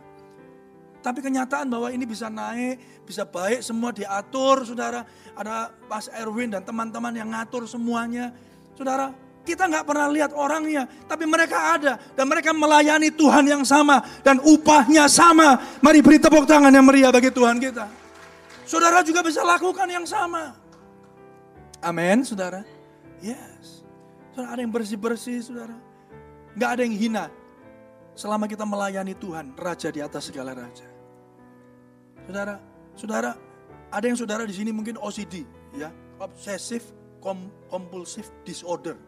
Tapi 0.98 1.22
kenyataan 1.22 1.70
bahwa 1.70 1.88
ini 1.94 2.04
bisa 2.04 2.26
naik, 2.28 3.06
bisa 3.06 3.22
baik, 3.22 3.62
semua 3.62 3.94
diatur, 3.94 4.66
saudara. 4.66 5.06
Ada 5.32 5.72
Pas 5.86 6.10
Erwin 6.10 6.52
dan 6.52 6.66
teman-teman 6.66 7.14
yang 7.16 7.30
ngatur 7.32 7.64
semuanya. 7.70 8.34
Saudara, 8.74 9.14
kita 9.48 9.64
nggak 9.64 9.88
pernah 9.88 10.12
lihat 10.12 10.36
orangnya, 10.36 10.84
tapi 11.08 11.24
mereka 11.24 11.80
ada 11.80 11.96
dan 12.12 12.28
mereka 12.28 12.52
melayani 12.52 13.08
Tuhan 13.08 13.48
yang 13.48 13.64
sama 13.64 14.04
dan 14.20 14.36
upahnya 14.44 15.08
sama. 15.08 15.56
Mari 15.80 16.04
beri 16.04 16.20
tepuk 16.20 16.44
tangan 16.44 16.68
yang 16.68 16.84
meriah 16.84 17.08
bagi 17.08 17.32
Tuhan 17.32 17.56
kita. 17.56 17.88
Saudara 18.68 19.00
juga 19.00 19.24
bisa 19.24 19.40
lakukan 19.40 19.88
yang 19.88 20.04
sama. 20.04 20.52
Amin, 21.80 22.20
saudara. 22.20 22.60
Yes. 23.24 23.80
Saudara 24.36 24.52
ada 24.52 24.60
yang 24.60 24.72
bersih-bersih, 24.76 25.40
saudara. 25.40 25.72
Nggak 26.52 26.70
ada 26.76 26.82
yang 26.84 26.96
hina. 27.00 27.24
Selama 28.12 28.44
kita 28.44 28.68
melayani 28.68 29.16
Tuhan, 29.16 29.56
Raja 29.56 29.88
di 29.88 30.04
atas 30.04 30.28
segala 30.28 30.52
Raja. 30.52 30.84
Saudara, 32.28 32.60
saudara, 32.92 33.32
ada 33.88 34.04
yang 34.04 34.18
saudara 34.18 34.44
di 34.44 34.52
sini 34.52 34.74
mungkin 34.74 35.00
OCD, 35.00 35.48
ya, 35.72 35.88
obsessive 36.20 36.84
compulsive 37.72 38.28
disorder. 38.44 38.98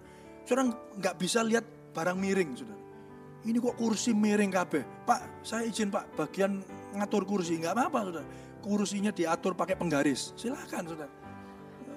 Saudara 0.44 0.72
nggak 0.72 1.14
bisa 1.20 1.40
lihat 1.44 1.64
barang 1.94 2.18
miring, 2.18 2.50
saudara. 2.57 2.81
Ini 3.40 3.57
kok 3.57 3.76
kursi 3.81 4.12
miring 4.12 4.53
kabeh. 4.53 4.85
Pak, 5.09 5.44
saya 5.46 5.64
izin 5.64 5.88
pak, 5.88 6.12
bagian 6.12 6.61
ngatur 6.92 7.24
kursi. 7.24 7.57
Nggak 7.57 7.72
apa-apa, 7.72 7.98
saudara. 8.09 8.26
Kursinya 8.61 9.09
diatur 9.09 9.57
pakai 9.57 9.76
penggaris. 9.81 10.37
Silahkan, 10.37 10.85
saudara. 10.85 11.12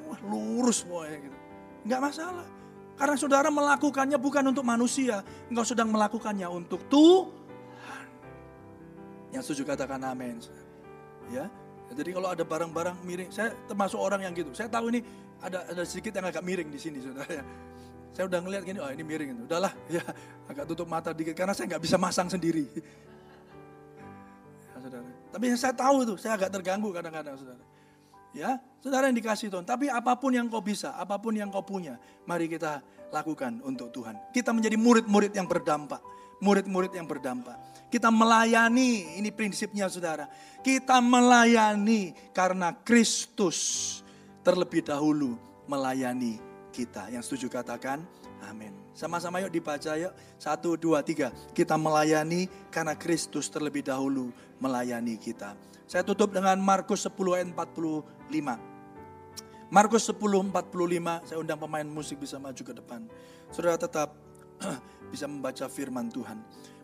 Wah, 0.07 0.19
lurus 0.23 0.87
semuanya 0.87 1.17
gitu. 1.19 1.37
Nggak 1.83 1.99
masalah. 1.99 2.47
Karena 2.93 3.15
saudara 3.17 3.49
melakukannya 3.49 4.17
bukan 4.21 4.53
untuk 4.53 4.63
manusia. 4.63 5.25
Engkau 5.49 5.65
sedang 5.65 5.89
melakukannya 5.91 6.47
untuk 6.47 6.85
Tuhan. 6.87 8.07
Yang 9.33 9.43
setuju 9.49 9.73
katakan 9.73 9.99
amin. 10.05 10.37
Ya, 11.33 11.49
jadi 11.93 12.09
kalau 12.13 12.29
ada 12.29 12.43
barang-barang 12.45 13.01
miring, 13.01 13.29
saya 13.33 13.51
termasuk 13.65 13.97
orang 13.97 14.21
yang 14.25 14.33
gitu. 14.37 14.53
Saya 14.53 14.69
tahu 14.69 14.93
ini 14.93 15.01
ada 15.41 15.65
ada 15.67 15.83
sedikit 15.83 16.15
yang 16.15 16.29
agak 16.29 16.43
miring 16.45 16.69
di 16.69 16.79
sini, 16.79 17.01
saudara. 17.01 17.41
Saya 18.13 18.29
udah 18.29 18.39
ngeliat 18.45 18.61
gini, 18.61 18.77
oh 18.77 18.89
ini 18.93 19.01
miring 19.01 19.29
itu. 19.33 19.43
Udahlah, 19.49 19.73
ya 19.97 20.05
agak 20.45 20.69
tutup 20.69 20.85
mata 20.85 21.09
dikit 21.11 21.33
karena 21.33 21.57
saya 21.57 21.65
nggak 21.73 21.83
bisa 21.83 21.97
masang 21.97 22.29
sendiri. 22.29 22.69
Ya, 24.83 24.91
saudara. 24.91 25.11
Tapi 25.31 25.45
saya 25.55 25.71
tahu 25.71 25.97
itu, 26.03 26.13
saya 26.19 26.35
agak 26.35 26.51
terganggu 26.59 26.91
kadang-kadang, 26.91 27.39
saudara. 27.39 27.63
Ya, 28.35 28.59
saudara 28.83 29.07
yang 29.07 29.15
dikasih 29.15 29.47
Tuhan. 29.47 29.63
Tapi 29.63 29.87
apa 29.87 30.11
pun 30.19 30.35
yang 30.35 30.51
kau 30.51 30.59
bisa, 30.59 30.91
apa 30.99 31.15
pun 31.15 31.31
yang 31.31 31.47
kau 31.47 31.63
punya, 31.63 31.95
mari 32.27 32.51
kita 32.51 32.83
lakukan 33.15 33.63
untuk 33.63 33.95
Tuhan. 33.95 34.19
Kita 34.35 34.51
menjadi 34.51 34.75
murid-murid 34.75 35.31
yang 35.31 35.47
berdampak. 35.47 36.03
Murid-murid 36.43 36.91
yang 36.91 37.07
berdampak. 37.07 37.55
Kita 37.87 38.11
melayani, 38.11 39.23
ini 39.23 39.31
prinsipnya 39.31 39.87
saudara. 39.87 40.27
Kita 40.59 40.99
melayani 40.99 42.11
karena 42.35 42.75
Kristus 42.83 44.03
terlebih 44.43 44.83
dahulu 44.83 45.39
melayani 45.71 46.52
kita. 46.73 47.13
Yang 47.13 47.29
setuju 47.29 47.61
katakan 47.61 48.01
amin. 48.49 48.73
Sama-sama 48.97 49.39
yuk 49.45 49.53
dibaca 49.53 49.93
yuk. 49.95 50.13
Satu, 50.41 50.73
dua, 50.75 51.05
tiga. 51.05 51.29
Kita 51.53 51.77
melayani 51.77 52.49
karena 52.73 52.97
Kristus 52.97 53.47
terlebih 53.47 53.85
dahulu 53.85 54.33
melayani 54.57 55.15
kita. 55.21 55.53
Saya 55.85 56.01
tutup 56.01 56.33
dengan 56.33 56.57
Markus 56.57 57.05
10 57.05 57.13
ayat 57.37 57.47
45. 57.53 58.73
Markus 59.73 60.05
10 60.05 60.17
45, 60.21 61.25
saya 61.25 61.37
undang 61.41 61.57
pemain 61.57 61.85
musik 61.85 62.21
bisa 62.21 62.37
maju 62.37 62.61
ke 62.61 62.73
depan. 62.73 63.09
Saudara 63.49 63.77
tetap 63.77 64.13
bisa 65.13 65.25
membaca 65.25 65.65
firman 65.65 66.13
Tuhan. 66.13 66.37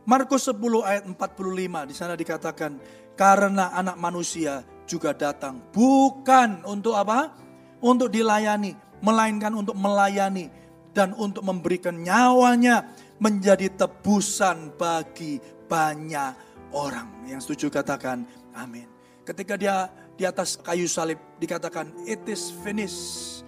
Markus 0.10 0.50
10 0.50 0.58
ayat 0.82 1.04
45 1.06 1.90
di 1.90 1.94
sana 1.94 2.18
dikatakan 2.18 2.82
karena 3.14 3.70
anak 3.78 3.94
manusia 4.02 4.66
juga 4.90 5.14
datang 5.14 5.62
bukan 5.70 6.66
untuk 6.66 6.98
apa? 6.98 7.38
Untuk 7.80 8.12
dilayani, 8.12 8.76
melainkan 9.00 9.52
untuk 9.56 9.76
melayani 9.76 10.52
dan 10.92 11.16
untuk 11.16 11.46
memberikan 11.46 11.96
nyawanya 11.96 12.92
menjadi 13.20 13.72
tebusan 13.76 14.74
bagi 14.76 15.40
banyak 15.68 16.34
orang. 16.74 17.28
Yang 17.30 17.50
setuju 17.50 17.82
katakan 17.82 18.26
amin. 18.56 18.88
Ketika 19.24 19.54
dia 19.56 19.88
di 20.20 20.28
atas 20.28 20.60
kayu 20.60 20.90
salib 20.90 21.20
dikatakan 21.40 21.94
it 22.04 22.20
is 22.28 22.52
finished. 22.66 23.42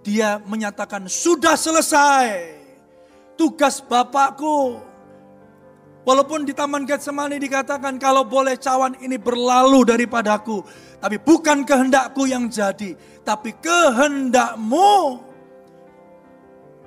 Dia 0.00 0.40
menyatakan 0.40 1.04
sudah 1.10 1.58
selesai. 1.58 2.56
Tugas 3.36 3.84
Bapakku 3.84 4.87
Walaupun 6.08 6.48
di 6.48 6.56
Taman 6.56 6.88
Getsemani 6.88 7.36
dikatakan 7.36 8.00
kalau 8.00 8.24
boleh 8.24 8.56
cawan 8.56 8.96
ini 9.04 9.20
berlalu 9.20 9.84
daripadaku. 9.84 10.64
Tapi 11.04 11.20
bukan 11.20 11.68
kehendakku 11.68 12.24
yang 12.24 12.48
jadi. 12.48 12.96
Tapi 13.20 13.52
kehendakmu. 13.60 15.20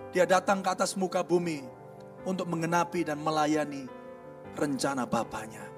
Dia 0.10 0.26
datang 0.26 0.66
ke 0.66 0.74
atas 0.74 0.98
muka 0.98 1.22
bumi. 1.22 1.62
Untuk 2.26 2.50
mengenapi 2.50 3.06
dan 3.06 3.22
melayani 3.22 3.86
rencana 4.58 5.06
Bapaknya. 5.06 5.70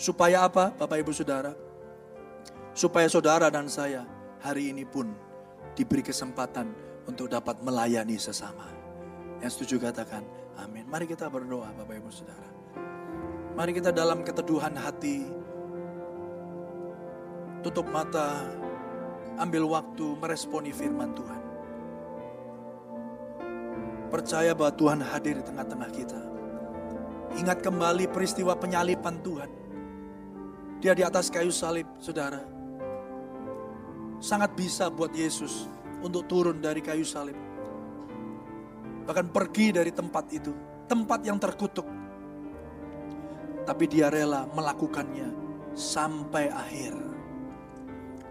Supaya 0.00 0.48
apa 0.48 0.72
Bapak 0.72 0.96
Ibu 0.96 1.12
Saudara? 1.12 1.52
Supaya 2.72 3.04
saudara 3.04 3.52
dan 3.52 3.68
saya 3.68 4.08
hari 4.40 4.72
ini 4.72 4.88
pun 4.88 5.12
diberi 5.76 6.00
kesempatan 6.00 6.72
untuk 7.04 7.28
dapat 7.28 7.60
melayani 7.60 8.16
sesama. 8.16 8.64
Yang 9.44 9.60
setuju 9.60 9.92
katakan 9.92 10.24
amin. 10.56 10.88
Mari 10.88 11.04
kita 11.04 11.28
berdoa 11.28 11.68
Bapak 11.76 12.00
Ibu 12.00 12.08
Saudara. 12.08 12.51
Mari 13.52 13.76
kita 13.76 13.92
dalam 13.92 14.24
keteduhan 14.24 14.72
hati, 14.72 15.28
tutup 17.60 17.84
mata, 17.92 18.48
ambil 19.36 19.68
waktu 19.68 20.16
meresponi 20.16 20.72
firman 20.72 21.12
Tuhan. 21.12 21.42
Percaya 24.08 24.56
bahwa 24.56 24.72
Tuhan 24.72 25.00
hadir 25.04 25.36
di 25.40 25.44
tengah-tengah 25.44 25.90
kita. 25.92 26.20
Ingat 27.44 27.60
kembali 27.60 28.08
peristiwa 28.08 28.56
penyalipan 28.56 29.20
Tuhan. 29.20 29.50
Dia 30.80 30.96
di 30.96 31.04
atas 31.04 31.28
kayu 31.28 31.52
salib, 31.52 31.84
saudara. 32.00 32.40
Sangat 34.16 34.56
bisa 34.56 34.88
buat 34.88 35.12
Yesus 35.12 35.68
untuk 36.00 36.24
turun 36.24 36.56
dari 36.64 36.80
kayu 36.80 37.04
salib. 37.04 37.36
Bahkan 39.04 39.28
pergi 39.28 39.76
dari 39.76 39.92
tempat 39.92 40.24
itu. 40.32 40.52
Tempat 40.88 41.20
yang 41.24 41.36
terkutuk 41.40 42.01
tapi 43.62 43.86
dia 43.86 44.10
rela 44.10 44.46
melakukannya 44.50 45.30
sampai 45.74 46.50
akhir. 46.50 46.94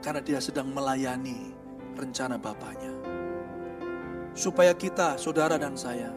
Karena 0.02 0.22
dia 0.22 0.40
sedang 0.42 0.74
melayani 0.74 1.54
rencana 1.94 2.42
Bapaknya. 2.42 2.90
Supaya 4.34 4.74
kita, 4.74 5.20
saudara 5.20 5.60
dan 5.60 5.78
saya, 5.78 6.10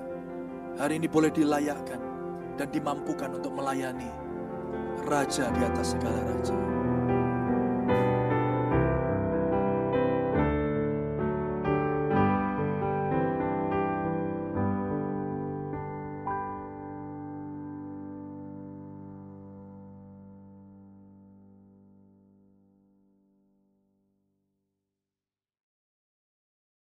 hari 0.79 0.97
ini 1.03 1.11
boleh 1.11 1.29
dilayakkan 1.35 2.01
dan 2.55 2.71
dimampukan 2.71 3.35
untuk 3.35 3.53
melayani 3.53 4.09
Raja 5.05 5.53
di 5.53 5.61
atas 5.61 5.93
segala 5.93 6.17
Raja. 6.25 6.74